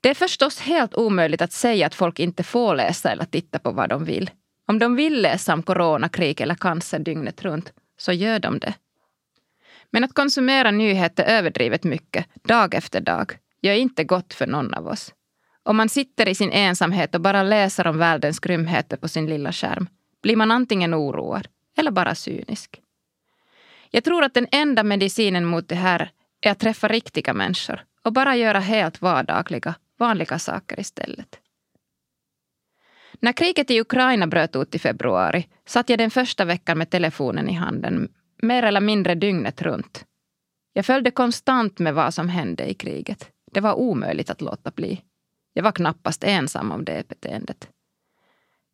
Det 0.00 0.10
är 0.10 0.14
förstås 0.14 0.60
helt 0.60 0.94
omöjligt 0.94 1.42
att 1.42 1.52
säga 1.52 1.86
att 1.86 1.94
folk 1.94 2.18
inte 2.18 2.42
får 2.42 2.74
läsa 2.74 3.10
eller 3.12 3.24
titta 3.24 3.58
på 3.58 3.70
vad 3.70 3.88
de 3.88 4.04
vill. 4.04 4.30
Om 4.70 4.78
de 4.78 4.96
vill 4.96 5.22
läsa 5.22 5.54
om 5.54 5.62
coronakrig 5.62 6.40
eller 6.40 6.54
cancer 6.54 6.98
dygnet 6.98 7.42
runt, 7.42 7.72
så 7.98 8.12
gör 8.12 8.38
de 8.38 8.58
det. 8.58 8.74
Men 9.90 10.04
att 10.04 10.14
konsumera 10.14 10.70
nyheter 10.70 11.24
överdrivet 11.24 11.84
mycket, 11.84 12.26
dag 12.42 12.74
efter 12.74 13.00
dag, 13.00 13.38
gör 13.62 13.74
inte 13.74 14.04
gott 14.04 14.34
för 14.34 14.46
någon 14.46 14.74
av 14.74 14.86
oss. 14.86 15.14
Om 15.62 15.76
man 15.76 15.88
sitter 15.88 16.28
i 16.28 16.34
sin 16.34 16.52
ensamhet 16.52 17.14
och 17.14 17.20
bara 17.20 17.42
läser 17.42 17.86
om 17.86 17.98
världens 17.98 18.38
grymheter 18.40 18.96
på 18.96 19.08
sin 19.08 19.26
lilla 19.26 19.52
skärm 19.52 19.86
blir 20.22 20.36
man 20.36 20.50
antingen 20.50 20.94
oroad 20.94 21.48
eller 21.76 21.90
bara 21.90 22.14
cynisk. 22.14 22.80
Jag 23.90 24.04
tror 24.04 24.24
att 24.24 24.34
den 24.34 24.46
enda 24.52 24.82
medicinen 24.82 25.44
mot 25.44 25.68
det 25.68 25.74
här 25.74 26.10
är 26.40 26.50
att 26.50 26.58
träffa 26.58 26.88
riktiga 26.88 27.32
människor 27.32 27.84
och 28.02 28.12
bara 28.12 28.36
göra 28.36 28.60
helt 28.60 29.02
vardagliga, 29.02 29.74
vanliga 29.98 30.38
saker 30.38 30.80
istället. 30.80 31.39
När 33.20 33.32
kriget 33.32 33.70
i 33.70 33.80
Ukraina 33.80 34.26
bröt 34.26 34.56
ut 34.56 34.74
i 34.74 34.78
februari 34.78 35.48
satt 35.66 35.88
jag 35.88 35.98
den 35.98 36.10
första 36.10 36.44
veckan 36.44 36.78
med 36.78 36.90
telefonen 36.90 37.48
i 37.48 37.52
handen 37.52 38.08
mer 38.42 38.62
eller 38.62 38.80
mindre 38.80 39.14
dygnet 39.14 39.62
runt. 39.62 40.04
Jag 40.72 40.86
följde 40.86 41.10
konstant 41.10 41.78
med 41.78 41.94
vad 41.94 42.14
som 42.14 42.28
hände 42.28 42.70
i 42.70 42.74
kriget. 42.74 43.30
Det 43.52 43.60
var 43.60 43.74
omöjligt 43.74 44.30
att 44.30 44.40
låta 44.40 44.70
bli. 44.70 45.02
Jag 45.52 45.62
var 45.62 45.72
knappast 45.72 46.24
ensam 46.24 46.72
om 46.72 46.84
det 46.84 47.08
beteendet. 47.08 47.68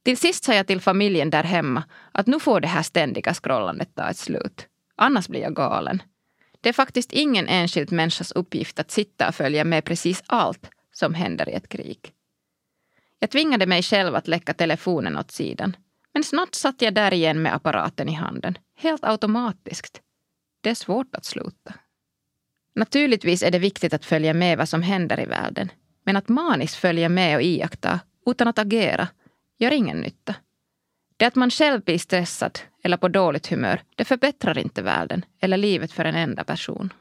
Till 0.04 0.16
sist 0.16 0.44
sa 0.44 0.54
jag 0.54 0.66
till 0.66 0.80
familjen 0.80 1.30
där 1.30 1.44
hemma 1.44 1.84
att 2.12 2.26
nu 2.26 2.40
får 2.40 2.60
det 2.60 2.68
här 2.68 2.82
ständiga 2.82 3.34
scrollandet 3.34 3.94
ta 3.94 4.10
ett 4.10 4.16
slut. 4.16 4.66
Annars 4.96 5.28
blir 5.28 5.40
jag 5.40 5.54
galen. 5.54 6.02
Det 6.60 6.68
är 6.68 6.72
faktiskt 6.72 7.12
ingen 7.12 7.48
enskild 7.48 7.92
människas 7.92 8.32
uppgift 8.32 8.78
att 8.78 8.90
sitta 8.90 9.28
och 9.28 9.34
följa 9.34 9.64
med 9.64 9.84
precis 9.84 10.22
allt 10.26 10.70
som 10.92 11.14
händer 11.14 11.48
i 11.48 11.52
ett 11.52 11.68
krig. 11.68 12.12
Jag 13.18 13.30
tvingade 13.30 13.66
mig 13.66 13.82
själv 13.82 14.14
att 14.14 14.28
läcka 14.28 14.54
telefonen 14.54 15.18
åt 15.18 15.30
sidan. 15.30 15.76
Men 16.14 16.24
snart 16.24 16.54
satt 16.54 16.82
jag 16.82 16.94
där 16.94 17.14
igen 17.14 17.42
med 17.42 17.54
apparaten 17.54 18.08
i 18.08 18.12
handen. 18.12 18.58
Helt 18.76 19.04
automatiskt. 19.04 20.00
Det 20.60 20.70
är 20.70 20.74
svårt 20.74 21.14
att 21.14 21.24
sluta. 21.24 21.74
Naturligtvis 22.74 23.42
är 23.42 23.50
det 23.50 23.58
viktigt 23.58 23.94
att 23.94 24.04
följa 24.04 24.34
med 24.34 24.58
vad 24.58 24.68
som 24.68 24.82
händer 24.82 25.20
i 25.20 25.26
världen. 25.26 25.70
Men 26.04 26.16
att 26.16 26.28
maniskt 26.28 26.76
följa 26.76 27.08
med 27.08 27.36
och 27.36 27.42
iaktta 27.42 28.00
utan 28.26 28.48
att 28.48 28.58
agera 28.58 29.08
gör 29.58 29.70
ingen 29.70 30.00
nytta. 30.00 30.34
Det 31.16 31.26
att 31.26 31.34
man 31.34 31.50
själv 31.50 31.82
blir 31.84 31.98
stressad 31.98 32.58
eller 32.82 32.96
på 32.96 33.08
dåligt 33.08 33.46
humör, 33.46 33.82
det 33.94 34.04
förbättrar 34.04 34.58
inte 34.58 34.82
världen 34.82 35.24
eller 35.40 35.56
livet 35.56 35.92
för 35.92 36.04
en 36.04 36.14
enda 36.14 36.44
person. 36.44 36.92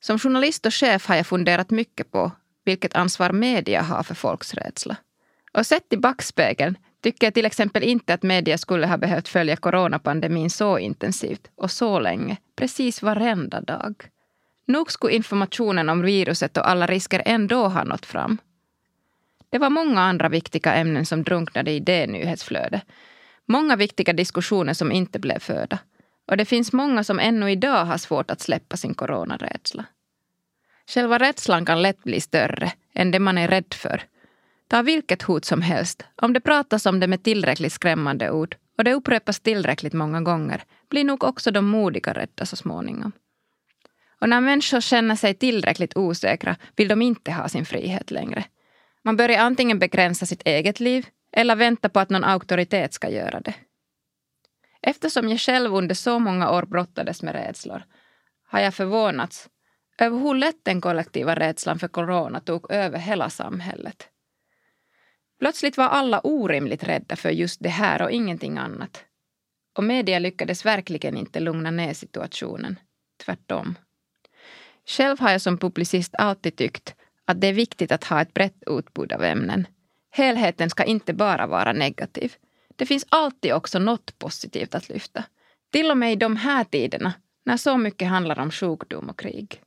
Som 0.00 0.18
journalist 0.18 0.66
och 0.66 0.74
chef 0.74 1.06
har 1.06 1.16
jag 1.16 1.26
funderat 1.26 1.70
mycket 1.70 2.10
på 2.10 2.32
vilket 2.64 2.94
ansvar 2.94 3.32
media 3.32 3.82
har 3.82 4.02
för 4.02 4.14
folks 4.14 4.54
rädsla. 4.54 4.96
Och 5.52 5.66
sett 5.66 5.92
i 5.92 5.96
backspegeln 5.96 6.78
tycker 7.02 7.26
jag 7.26 7.34
till 7.34 7.46
exempel 7.46 7.82
inte 7.82 8.14
att 8.14 8.22
media 8.22 8.58
skulle 8.58 8.86
ha 8.86 8.96
behövt 8.96 9.28
följa 9.28 9.56
coronapandemin 9.56 10.50
så 10.50 10.78
intensivt 10.78 11.50
och 11.54 11.70
så 11.70 12.00
länge, 12.00 12.36
precis 12.56 13.02
varenda 13.02 13.60
dag. 13.60 13.94
Nog 14.66 14.92
skulle 14.92 15.14
informationen 15.14 15.88
om 15.88 16.02
viruset 16.02 16.56
och 16.56 16.68
alla 16.68 16.86
risker 16.86 17.22
ändå 17.24 17.68
ha 17.68 17.84
nått 17.84 18.06
fram. 18.06 18.38
Det 19.50 19.58
var 19.58 19.70
många 19.70 20.00
andra 20.00 20.28
viktiga 20.28 20.74
ämnen 20.74 21.06
som 21.06 21.22
drunknade 21.22 21.70
i 21.70 21.80
det 21.80 22.06
nyhetsflödet. 22.06 22.82
Många 23.46 23.76
viktiga 23.76 24.12
diskussioner 24.12 24.74
som 24.74 24.92
inte 24.92 25.18
blev 25.18 25.38
förda. 25.38 25.78
Och 26.26 26.36
det 26.36 26.44
finns 26.44 26.72
många 26.72 27.04
som 27.04 27.18
ännu 27.18 27.50
idag 27.50 27.84
har 27.84 27.98
svårt 27.98 28.30
att 28.30 28.40
släppa 28.40 28.76
sin 28.76 28.94
coronarädsla. 28.94 29.84
Själva 30.94 31.18
rädslan 31.18 31.64
kan 31.64 31.82
lätt 31.82 32.04
bli 32.04 32.20
större 32.20 32.72
än 32.94 33.10
det 33.10 33.18
man 33.18 33.38
är 33.38 33.48
rädd 33.48 33.74
för. 33.74 34.02
Ta 34.68 34.82
vilket 34.82 35.22
hot 35.22 35.44
som 35.44 35.62
helst. 35.62 36.04
Om 36.16 36.32
det 36.32 36.40
pratas 36.40 36.86
om 36.86 37.00
det 37.00 37.06
med 37.06 37.22
tillräckligt 37.22 37.72
skrämmande 37.72 38.30
ord 38.30 38.56
och 38.78 38.84
det 38.84 38.94
upprepas 38.94 39.40
tillräckligt 39.40 39.92
många 39.92 40.20
gånger 40.20 40.64
blir 40.90 41.04
nog 41.04 41.24
också 41.24 41.50
de 41.50 41.66
modiga 41.66 42.12
rädda 42.12 42.46
så 42.46 42.56
småningom. 42.56 43.12
Och 44.20 44.28
när 44.28 44.40
människor 44.40 44.80
känner 44.80 45.16
sig 45.16 45.34
tillräckligt 45.34 45.96
osäkra 45.96 46.56
vill 46.76 46.88
de 46.88 47.02
inte 47.02 47.32
ha 47.32 47.48
sin 47.48 47.64
frihet 47.64 48.10
längre. 48.10 48.44
Man 49.02 49.16
börjar 49.16 49.40
antingen 49.40 49.78
begränsa 49.78 50.26
sitt 50.26 50.42
eget 50.42 50.80
liv 50.80 51.06
eller 51.32 51.56
vänta 51.56 51.88
på 51.88 52.00
att 52.00 52.10
någon 52.10 52.24
auktoritet 52.24 52.92
ska 52.94 53.08
göra 53.08 53.40
det. 53.40 53.54
Eftersom 54.82 55.28
jag 55.28 55.40
själv 55.40 55.74
under 55.74 55.94
så 55.94 56.18
många 56.18 56.50
år 56.50 56.62
brottades 56.62 57.22
med 57.22 57.34
rädslor 57.34 57.82
har 58.46 58.60
jag 58.60 58.74
förvånats 58.74 59.48
över 59.98 60.18
hur 60.18 60.34
lätt 60.34 60.64
den 60.64 60.80
kollektiva 60.80 61.34
rädslan 61.34 61.78
för 61.78 61.88
corona 61.88 62.40
tog 62.40 62.70
över 62.70 62.98
hela 62.98 63.30
samhället. 63.30 64.08
Plötsligt 65.38 65.76
var 65.76 65.88
alla 65.88 66.20
orimligt 66.20 66.84
rädda 66.84 67.16
för 67.16 67.30
just 67.30 67.60
det 67.62 67.68
här 67.68 68.02
och 68.02 68.10
ingenting 68.10 68.58
annat. 68.58 69.04
Och 69.76 69.84
media 69.84 70.18
lyckades 70.18 70.66
verkligen 70.66 71.16
inte 71.16 71.40
lugna 71.40 71.70
ner 71.70 71.94
situationen. 71.94 72.78
Tvärtom. 73.24 73.74
Själv 74.86 75.20
har 75.20 75.30
jag 75.30 75.40
som 75.40 75.58
publicist 75.58 76.14
alltid 76.18 76.56
tyckt 76.56 76.94
att 77.24 77.40
det 77.40 77.46
är 77.46 77.52
viktigt 77.52 77.92
att 77.92 78.04
ha 78.04 78.22
ett 78.22 78.34
brett 78.34 78.62
utbud 78.66 79.12
av 79.12 79.24
ämnen. 79.24 79.66
Helheten 80.10 80.70
ska 80.70 80.84
inte 80.84 81.14
bara 81.14 81.46
vara 81.46 81.72
negativ. 81.72 82.34
Det 82.76 82.86
finns 82.86 83.06
alltid 83.08 83.52
också 83.52 83.78
något 83.78 84.18
positivt 84.18 84.74
att 84.74 84.88
lyfta. 84.88 85.24
Till 85.72 85.90
och 85.90 85.96
med 85.96 86.12
i 86.12 86.16
de 86.16 86.36
här 86.36 86.64
tiderna 86.64 87.12
när 87.44 87.56
så 87.56 87.76
mycket 87.76 88.08
handlar 88.08 88.38
om 88.38 88.50
sjukdom 88.50 89.08
och 89.08 89.18
krig. 89.18 89.60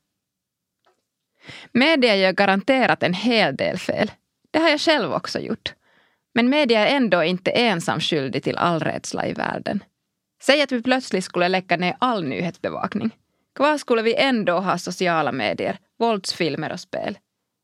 Media 1.71 2.15
gör 2.15 2.31
garanterat 2.31 3.03
en 3.03 3.13
hel 3.13 3.55
del 3.55 3.77
fel. 3.77 4.12
Det 4.51 4.60
har 4.60 4.69
jag 4.69 4.81
själv 4.81 5.13
också 5.13 5.39
gjort. 5.39 5.73
Men 6.34 6.49
media 6.49 6.88
är 6.88 6.95
ändå 6.95 7.23
inte 7.23 7.51
ensam 7.51 7.99
skyldig 7.99 8.43
till 8.43 8.58
all 8.58 8.79
rädsla 8.79 9.27
i 9.27 9.34
världen. 9.34 9.84
Säg 10.41 10.62
att 10.62 10.71
vi 10.71 10.81
plötsligt 10.81 11.23
skulle 11.23 11.47
läcka 11.47 11.77
ner 11.77 11.95
all 11.99 12.23
nyhetsbevakning. 12.23 13.10
Kvar 13.55 13.77
skulle 13.77 14.01
vi 14.01 14.15
ändå 14.15 14.60
ha 14.60 14.77
sociala 14.77 15.31
medier, 15.31 15.77
våldsfilmer 15.99 16.71
och 16.71 16.79
spel. 16.79 17.17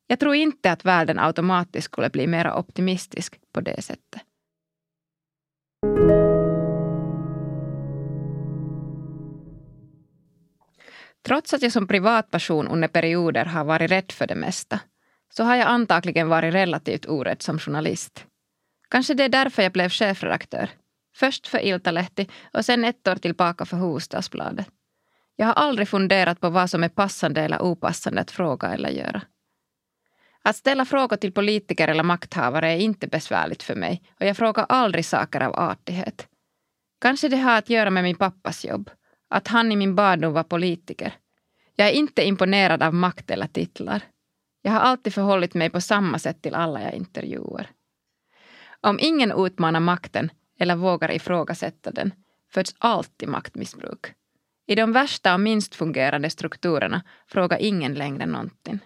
Jag 0.08 0.20
tror 0.20 0.36
inte 0.36 0.72
att 0.72 0.86
världen 0.86 1.20
automatiskt 1.20 1.86
skulle 1.86 2.10
bli 2.10 2.28
mer 2.28 2.54
optimistisk 2.54 3.40
på 3.54 3.62
det 3.62 3.82
sättet. 3.82 4.22
Trots 11.24 11.54
att 11.54 11.62
jag 11.62 11.72
som 11.72 11.88
privatperson 11.88 12.68
under 12.68 12.88
perioder 12.88 13.46
har 13.46 13.64
varit 13.64 13.92
rädd 13.92 14.12
för 14.12 14.28
det 14.28 14.36
mesta 14.36 14.80
så 15.34 15.44
har 15.44 15.56
jag 15.56 15.68
antagligen 15.68 16.30
varit 16.30 16.54
relativt 16.54 17.06
orädd 17.06 17.42
som 17.42 17.60
journalist. 17.60 18.26
Kanske 18.90 19.14
det 19.14 19.24
är 19.24 19.30
därför 19.30 19.64
jag 19.64 19.72
blev 19.72 19.90
chefredaktör. 19.90 20.70
Först 21.16 21.48
för 21.48 21.66
Iltalehti 21.66 22.28
och 22.54 22.66
sen 22.66 22.84
ett 22.84 23.08
år 23.08 23.16
tillbaka 23.16 23.66
för 23.66 23.78
Hufvudstadsbladet. 23.78 24.68
Jag 25.36 25.46
har 25.46 25.54
aldrig 25.54 25.88
funderat 25.88 26.40
på 26.40 26.50
vad 26.50 26.70
som 26.70 26.84
är 26.84 26.90
passande 26.90 27.42
eller 27.42 27.62
opassande 27.62 28.22
att 28.22 28.32
fråga 28.32 28.68
eller 28.68 28.90
göra. 28.90 29.22
Att 30.44 30.56
ställa 30.56 30.86
frågor 30.86 31.18
till 31.18 31.32
politiker 31.32 31.88
eller 31.88 32.04
makthavare 32.04 32.72
är 32.72 32.78
inte 32.78 33.08
besvärligt 33.08 33.64
för 33.64 33.76
mig 33.76 34.02
och 34.20 34.26
jag 34.26 34.38
frågar 34.38 34.66
aldrig 34.70 35.06
saker 35.06 35.42
av 35.42 35.56
artighet. 35.56 36.28
Kanske 37.02 37.28
det 37.28 37.38
har 37.38 37.58
att 37.58 37.70
göra 37.70 37.90
med 37.90 38.04
min 38.04 38.16
pappas 38.16 38.66
jobb, 38.66 38.90
att 39.32 39.48
han 39.48 39.72
i 39.72 39.76
min 39.76 39.96
barndom 39.96 40.34
var 40.34 40.44
politiker. 40.44 41.14
Jag 41.76 41.88
är 41.88 41.92
inte 41.92 42.24
imponerad 42.24 42.84
av 42.84 42.94
makt 42.94 43.32
eller 43.32 43.48
titlar. 43.48 44.02
Jag 44.62 44.72
har 44.72 44.80
alltid 44.80 45.14
förhållit 45.14 45.54
mig 45.54 45.70
på 45.70 45.82
samma 45.82 46.20
sätt 46.20 46.42
till 46.42 46.56
alla 46.56 46.82
jag 46.82 46.94
intervjuar. 46.94 47.70
Om 48.82 49.00
ingen 49.02 49.32
utmanar 49.46 49.80
makten 49.80 50.32
eller 50.60 50.76
vågar 50.76 51.12
ifrågasätta 51.12 51.92
den 51.92 52.14
föds 52.54 52.76
alltid 52.78 53.30
maktmissbruk. 53.30 54.06
I 54.68 54.76
de 54.76 54.92
värsta 54.92 55.34
och 55.34 55.40
minst 55.40 55.76
fungerande 55.76 56.30
strukturerna 56.30 57.04
frågar 57.28 57.58
ingen 57.58 57.94
längre 57.94 58.26
någonting. 58.26 58.80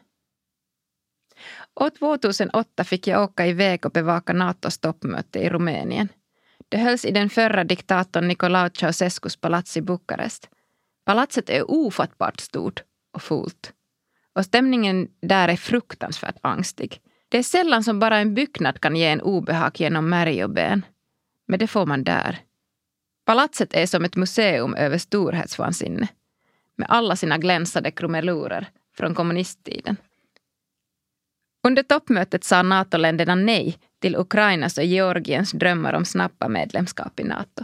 År 1.75 1.89
2008 1.89 2.83
fick 2.83 3.07
jag 3.07 3.23
åka 3.23 3.45
iväg 3.45 3.85
och 3.85 3.91
bevaka 3.91 4.33
Natos 4.33 4.77
toppmöte 4.77 5.39
i 5.39 5.49
Rumänien. 5.49 6.09
Det 6.69 6.77
hölls 6.77 7.05
i 7.05 7.11
den 7.11 7.29
förra 7.29 7.63
diktatorn 7.63 8.27
Nikolaus 8.27 8.77
Ceausescus 8.77 9.35
palats 9.35 9.77
i 9.77 9.81
Bukarest. 9.81 10.49
Palatset 11.05 11.49
är 11.49 11.71
ofattbart 11.71 12.39
stort 12.39 12.83
och 13.13 13.21
fult. 13.21 13.73
Och 14.33 14.45
stämningen 14.45 15.07
där 15.21 15.47
är 15.47 15.55
fruktansvärt 15.55 16.37
angstig. 16.41 17.01
Det 17.29 17.37
är 17.37 17.43
sällan 17.43 17.83
som 17.83 17.99
bara 17.99 18.17
en 18.17 18.33
byggnad 18.33 18.81
kan 18.81 18.95
ge 18.95 19.05
en 19.05 19.21
obehag 19.21 19.71
genom 19.75 20.09
märg 20.09 20.43
och 20.43 20.49
ben. 20.49 20.85
Men 21.47 21.59
det 21.59 21.67
får 21.67 21.85
man 21.85 22.03
där. 22.03 22.39
Palatset 23.25 23.73
är 23.73 23.85
som 23.85 24.05
ett 24.05 24.15
museum 24.15 24.75
över 24.75 24.97
storhetsvansinne 24.97 26.07
med 26.75 26.87
alla 26.89 27.15
sina 27.15 27.37
glänsade 27.37 27.91
krumelurer 27.91 28.69
från 28.97 29.15
kommunisttiden. 29.15 29.97
Under 31.67 31.83
toppmötet 31.83 32.43
sa 32.43 32.61
NATO-länderna 32.61 33.35
nej 33.35 33.77
till 34.01 34.15
Ukrainas 34.15 34.77
och 34.77 34.83
Georgiens 34.83 35.51
drömmar 35.51 35.93
om 35.93 36.05
snabba 36.05 36.49
medlemskap 36.49 37.19
i 37.19 37.23
NATO. 37.23 37.63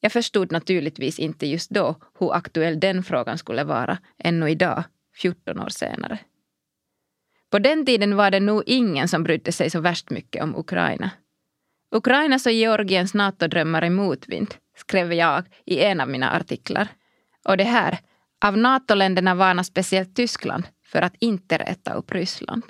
Jag 0.00 0.12
förstod 0.12 0.52
naturligtvis 0.52 1.18
inte 1.18 1.46
just 1.46 1.70
då 1.70 1.96
hur 2.18 2.34
aktuell 2.34 2.80
den 2.80 3.02
frågan 3.02 3.38
skulle 3.38 3.64
vara 3.64 3.98
ännu 4.18 4.50
idag, 4.50 4.84
14 5.16 5.60
år 5.60 5.68
senare. 5.68 6.18
På 7.50 7.58
den 7.58 7.86
tiden 7.86 8.16
var 8.16 8.30
det 8.30 8.40
nog 8.40 8.62
ingen 8.66 9.08
som 9.08 9.22
brydde 9.22 9.52
sig 9.52 9.70
så 9.70 9.80
värst 9.80 10.10
mycket 10.10 10.42
om 10.42 10.56
Ukraina. 10.56 11.10
Ukrainas 11.90 12.46
och 12.46 12.52
Georgiens 12.52 13.14
NATO-drömmar 13.14 13.84
i 13.84 13.90
motvind, 13.90 14.54
skrev 14.76 15.12
jag 15.12 15.44
i 15.66 15.80
en 15.80 16.00
av 16.00 16.08
mina 16.08 16.36
artiklar. 16.36 16.88
Och 17.44 17.56
det 17.56 17.64
här, 17.64 17.98
av 18.44 18.58
NATO-länderna 18.58 19.34
varnar 19.34 19.62
speciellt 19.62 20.16
Tyskland 20.16 20.64
för 20.84 21.02
att 21.02 21.14
inte 21.18 21.58
rätta 21.58 21.94
upp 21.94 22.12
Ryssland. 22.12 22.62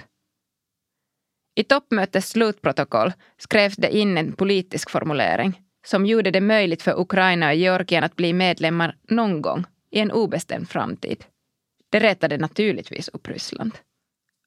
I 1.54 1.64
toppmötets 1.64 2.28
slutprotokoll 2.28 3.12
skrevs 3.38 3.76
det 3.76 3.96
in 3.96 4.18
en 4.18 4.32
politisk 4.32 4.90
formulering 4.90 5.60
som 5.86 6.06
gjorde 6.06 6.30
det 6.30 6.40
möjligt 6.40 6.82
för 6.82 7.00
Ukraina 7.00 7.48
och 7.48 7.54
Georgien 7.54 8.04
att 8.04 8.16
bli 8.16 8.32
medlemmar 8.32 8.96
någon 9.08 9.42
gång 9.42 9.64
i 9.90 9.98
en 9.98 10.12
obestämd 10.12 10.68
framtid. 10.68 11.24
Det 11.90 11.98
retade 11.98 12.38
naturligtvis 12.38 13.08
upp 13.08 13.28
Ryssland. 13.28 13.72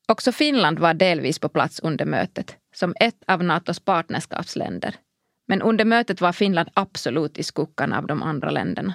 Också 0.07 0.31
Finland 0.31 0.79
var 0.79 0.93
delvis 0.93 1.39
på 1.39 1.49
plats 1.49 1.79
under 1.79 2.05
mötet, 2.05 2.57
som 2.75 2.95
ett 2.99 3.23
av 3.27 3.43
Natos 3.43 3.79
partnerskapsländer. 3.79 4.95
Men 5.47 5.61
under 5.61 5.85
mötet 5.85 6.21
var 6.21 6.31
Finland 6.31 6.69
absolut 6.73 7.37
i 7.37 7.43
skuggan 7.43 7.93
av 7.93 8.07
de 8.07 8.23
andra 8.23 8.51
länderna. 8.51 8.93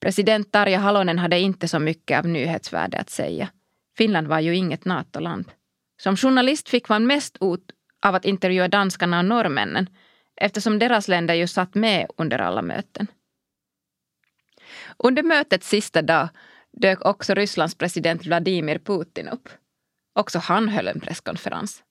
President 0.00 0.52
Tarja 0.52 0.78
Halonen 0.78 1.18
hade 1.18 1.38
inte 1.38 1.68
så 1.68 1.78
mycket 1.78 2.18
av 2.18 2.28
nyhetsvärde 2.28 2.98
att 2.98 3.10
säga. 3.10 3.48
Finland 3.96 4.26
var 4.26 4.40
ju 4.40 4.56
inget 4.56 4.84
NATO-land. 4.84 5.50
Som 6.04 6.16
journalist 6.16 6.68
fick 6.68 6.88
man 6.88 7.06
mest 7.06 7.38
ut 7.40 7.72
av 8.02 8.14
att 8.14 8.24
intervjua 8.24 8.68
danskarna 8.68 9.18
och 9.18 9.24
norrmännen 9.24 9.88
eftersom 10.36 10.78
deras 10.78 11.08
länder 11.08 11.34
ju 11.34 11.46
satt 11.46 11.74
med 11.74 12.06
under 12.16 12.38
alla 12.38 12.62
möten. 12.62 13.06
Under 14.98 15.22
mötets 15.22 15.68
sista 15.68 16.02
dag 16.02 16.28
dök 16.72 17.04
också 17.04 17.34
Rysslands 17.34 17.74
president 17.74 18.26
Vladimir 18.26 18.78
Putin 18.78 19.28
upp. 19.28 19.48
Också 20.14 20.38
han 20.38 20.68
höll 20.68 20.88
en 20.88 21.00
presskonferens. 21.00 21.82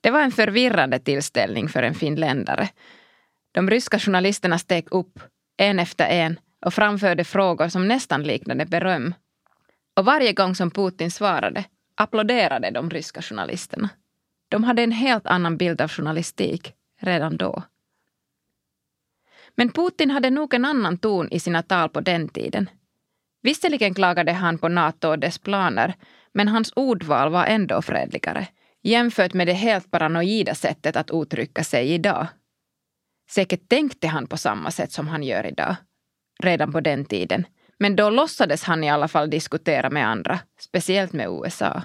Det 0.00 0.10
var 0.10 0.20
en 0.20 0.32
förvirrande 0.32 0.98
tillställning 0.98 1.68
för 1.68 1.82
en 1.82 1.94
finländare. 1.94 2.68
De 3.52 3.70
ryska 3.70 3.98
journalisterna 3.98 4.58
steg 4.58 4.88
upp, 4.90 5.20
en 5.56 5.78
efter 5.78 6.06
en, 6.06 6.40
och 6.66 6.74
framförde 6.74 7.24
frågor 7.24 7.68
som 7.68 7.88
nästan 7.88 8.22
liknade 8.22 8.66
beröm. 8.66 9.14
Och 9.96 10.04
varje 10.04 10.32
gång 10.32 10.54
som 10.54 10.70
Putin 10.70 11.10
svarade 11.10 11.64
applåderade 12.00 12.70
de 12.70 12.90
ryska 12.90 13.22
journalisterna. 13.22 13.88
De 14.48 14.64
hade 14.64 14.82
en 14.82 14.92
helt 14.92 15.26
annan 15.26 15.56
bild 15.56 15.80
av 15.80 15.88
journalistik 15.88 16.74
redan 17.00 17.36
då. 17.36 17.62
Men 19.54 19.72
Putin 19.72 20.10
hade 20.10 20.30
nog 20.30 20.54
en 20.54 20.64
annan 20.64 20.98
ton 20.98 21.28
i 21.30 21.40
sina 21.40 21.62
tal 21.62 21.88
på 21.88 22.00
den 22.00 22.28
tiden. 22.28 22.70
Visserligen 23.42 23.94
klagade 23.94 24.32
han 24.32 24.58
på 24.58 24.68
Nato 24.68 25.08
och 25.08 25.18
dess 25.18 25.38
planer, 25.38 25.94
men 26.32 26.48
hans 26.48 26.72
ordval 26.76 27.30
var 27.30 27.46
ändå 27.46 27.82
fredligare 27.82 28.48
jämfört 28.82 29.34
med 29.34 29.46
det 29.46 29.52
helt 29.52 29.90
paranoida 29.90 30.54
sättet 30.54 30.96
att 30.96 31.10
uttrycka 31.12 31.64
sig 31.64 31.92
idag. 31.92 32.26
Säkert 33.30 33.68
tänkte 33.68 34.08
han 34.08 34.26
på 34.26 34.36
samma 34.36 34.70
sätt 34.70 34.92
som 34.92 35.08
han 35.08 35.22
gör 35.22 35.46
idag, 35.46 35.76
redan 36.42 36.72
på 36.72 36.80
den 36.80 37.04
tiden. 37.04 37.46
Men 37.82 37.96
då 37.96 38.10
låtsades 38.10 38.64
han 38.64 38.84
i 38.84 38.90
alla 38.90 39.08
fall 39.08 39.30
diskutera 39.30 39.90
med 39.90 40.08
andra, 40.08 40.40
speciellt 40.58 41.12
med 41.12 41.28
USA. 41.28 41.82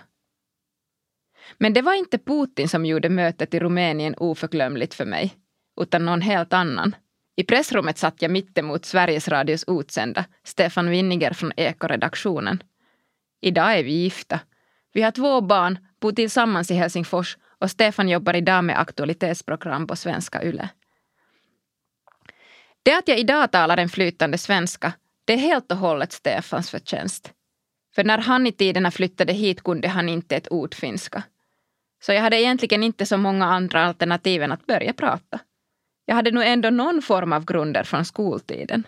Men 1.57 1.73
det 1.73 1.81
var 1.81 1.93
inte 1.93 2.17
Putin 2.17 2.69
som 2.69 2.85
gjorde 2.85 3.09
mötet 3.09 3.53
i 3.53 3.59
Rumänien 3.59 4.15
oförglömligt 4.17 4.93
för 4.93 5.05
mig, 5.05 5.33
utan 5.81 6.05
någon 6.05 6.21
helt 6.21 6.53
annan. 6.53 6.95
I 7.35 7.43
pressrummet 7.43 7.97
satt 7.97 8.21
jag 8.21 8.31
mittemot 8.31 8.85
Sveriges 8.85 9.27
Radios 9.27 9.65
utsända, 9.67 10.25
Stefan 10.43 10.89
Winniger 10.89 11.33
från 11.33 11.51
Ekoredaktionen. 11.57 12.63
Idag 13.41 13.79
är 13.79 13.83
vi 13.83 13.91
gifta. 13.91 14.39
Vi 14.93 15.01
har 15.01 15.11
två 15.11 15.41
barn, 15.41 15.77
bor 16.01 16.11
tillsammans 16.11 16.71
i 16.71 16.73
Helsingfors 16.73 17.37
och 17.59 17.71
Stefan 17.71 18.09
jobbar 18.09 18.33
idag 18.33 18.63
med 18.63 18.79
aktualitetsprogram 18.79 19.87
på 19.87 19.95
Svenska 19.95 20.43
Yle. 20.43 20.69
Det 22.83 22.93
att 22.93 23.07
jag 23.07 23.19
idag 23.19 23.51
talar 23.51 23.77
en 23.77 23.89
flytande 23.89 24.37
svenska, 24.37 24.93
det 25.25 25.33
är 25.33 25.37
helt 25.37 25.71
och 25.71 25.77
hållet 25.77 26.11
Stefans 26.11 26.69
förtjänst. 26.69 27.33
För 27.95 28.03
när 28.03 28.17
han 28.17 28.47
i 28.47 28.51
tiderna 28.51 28.91
flyttade 28.91 29.33
hit 29.33 29.63
kunde 29.63 29.87
han 29.87 30.09
inte 30.09 30.35
ett 30.35 30.51
ord 30.51 30.75
finska. 30.75 31.23
Så 32.01 32.13
jag 32.13 32.21
hade 32.21 32.41
egentligen 32.41 32.83
inte 32.83 33.05
så 33.05 33.17
många 33.17 33.45
andra 33.45 33.85
alternativ 33.85 34.43
än 34.43 34.51
att 34.51 34.65
börja 34.65 34.93
prata. 34.93 35.39
Jag 36.05 36.15
hade 36.15 36.31
nog 36.31 36.43
ändå 36.43 36.69
någon 36.69 37.01
form 37.01 37.33
av 37.33 37.45
grunder 37.45 37.83
från 37.83 38.05
skoltiden. 38.05 38.83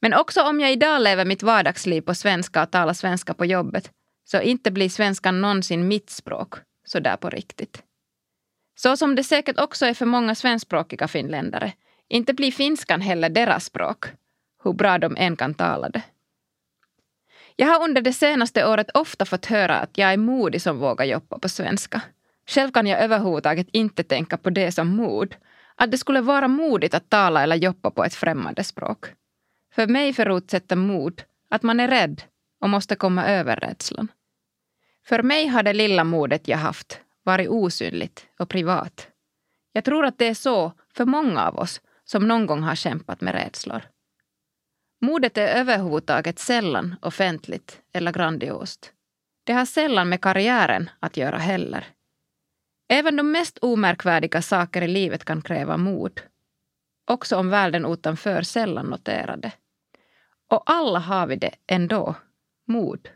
Men 0.00 0.14
också 0.14 0.42
om 0.42 0.60
jag 0.60 0.72
idag 0.72 1.02
lever 1.02 1.24
mitt 1.24 1.42
vardagsliv 1.42 2.00
på 2.00 2.14
svenska 2.14 2.62
och 2.62 2.70
talar 2.70 2.92
svenska 2.92 3.34
på 3.34 3.44
jobbet, 3.44 3.90
så 4.24 4.40
inte 4.40 4.70
blir 4.70 4.88
svenskan 4.88 5.40
någonsin 5.40 5.88
mitt 5.88 6.10
språk, 6.10 6.54
så 6.84 7.00
där 7.00 7.16
på 7.16 7.30
riktigt. 7.30 7.82
Så 8.74 8.96
som 8.96 9.14
det 9.14 9.24
säkert 9.24 9.58
också 9.58 9.86
är 9.86 9.94
för 9.94 10.06
många 10.06 10.34
svenskspråkiga 10.34 11.08
finländare, 11.08 11.72
inte 12.08 12.34
blir 12.34 12.52
finskan 12.52 13.00
heller 13.00 13.28
deras 13.28 13.64
språk, 13.64 14.06
hur 14.66 14.72
bra 14.72 14.98
de 14.98 15.16
än 15.16 15.36
kan 15.36 15.54
tala 15.54 15.88
det. 15.88 16.02
Jag 17.56 17.66
har 17.66 17.84
under 17.84 18.02
det 18.02 18.12
senaste 18.12 18.66
året 18.66 18.90
ofta 18.94 19.24
fått 19.24 19.46
höra 19.46 19.76
att 19.78 19.98
jag 19.98 20.12
är 20.12 20.16
modig 20.16 20.62
som 20.62 20.78
vågar 20.78 21.04
jobba 21.04 21.38
på 21.38 21.48
svenska. 21.48 22.00
Själv 22.46 22.70
kan 22.70 22.86
jag 22.86 23.00
överhuvudtaget 23.00 23.68
inte 23.72 24.02
tänka 24.02 24.36
på 24.36 24.50
det 24.50 24.72
som 24.72 24.88
mod. 24.88 25.34
Att 25.74 25.90
det 25.90 25.98
skulle 25.98 26.20
vara 26.20 26.48
modigt 26.48 26.94
att 26.94 27.10
tala 27.10 27.42
eller 27.42 27.56
jobba 27.56 27.90
på 27.90 28.04
ett 28.04 28.14
främmande 28.14 28.64
språk. 28.64 29.06
För 29.74 29.86
mig 29.86 30.12
förutsätter 30.12 30.76
mod 30.76 31.22
att 31.50 31.62
man 31.62 31.80
är 31.80 31.88
rädd 31.88 32.22
och 32.60 32.70
måste 32.70 32.96
komma 32.96 33.26
över 33.26 33.56
rädslan. 33.56 34.08
För 35.06 35.22
mig 35.22 35.46
har 35.46 35.62
det 35.62 35.72
lilla 35.72 36.04
modet 36.04 36.48
jag 36.48 36.58
haft 36.58 37.00
varit 37.22 37.48
osynligt 37.48 38.26
och 38.38 38.48
privat. 38.48 39.08
Jag 39.72 39.84
tror 39.84 40.04
att 40.04 40.18
det 40.18 40.28
är 40.28 40.34
så 40.34 40.72
för 40.94 41.04
många 41.04 41.46
av 41.46 41.58
oss 41.58 41.80
som 42.04 42.28
någon 42.28 42.46
gång 42.46 42.62
har 42.62 42.74
kämpat 42.74 43.20
med 43.20 43.34
rädslor. 43.34 43.82
Modet 45.00 45.38
är 45.38 45.46
överhuvudtaget 45.46 46.38
sällan 46.38 46.94
offentligt 47.02 47.82
eller 47.92 48.12
grandiost. 48.12 48.92
Det 49.44 49.52
har 49.52 49.64
sällan 49.64 50.08
med 50.08 50.20
karriären 50.20 50.90
att 51.00 51.16
göra 51.16 51.38
heller. 51.38 51.86
Även 52.88 53.16
de 53.16 53.30
mest 53.32 53.58
omärkvärdiga 53.58 54.42
saker 54.42 54.82
i 54.82 54.88
livet 54.88 55.24
kan 55.24 55.42
kräva 55.42 55.76
mod. 55.76 56.20
Också 57.10 57.36
om 57.36 57.50
världen 57.50 57.86
utanför 57.86 58.42
sällan 58.42 58.86
noterar 58.86 59.36
det. 59.36 59.52
Och 60.50 60.62
alla 60.66 60.98
har 60.98 61.26
vi 61.26 61.36
det 61.36 61.54
ändå. 61.66 62.14
Mod. 62.66 63.08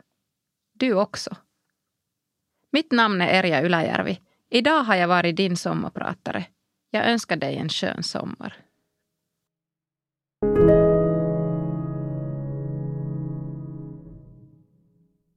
Du 0.73 0.93
också. 0.93 1.35
Mitt 2.71 2.91
namn 2.91 3.21
är 3.21 3.27
Erja 3.27 3.65
Yläjärvi. 3.65 4.19
Idag 4.49 4.83
har 4.83 4.95
jag 4.95 5.07
varit 5.07 5.35
din 5.35 5.57
sommarpratare. 5.57 6.45
Jag 6.89 7.05
önskar 7.05 7.35
dig 7.35 7.57
en 7.57 7.69
skön 7.69 8.03
sommar. 8.03 8.57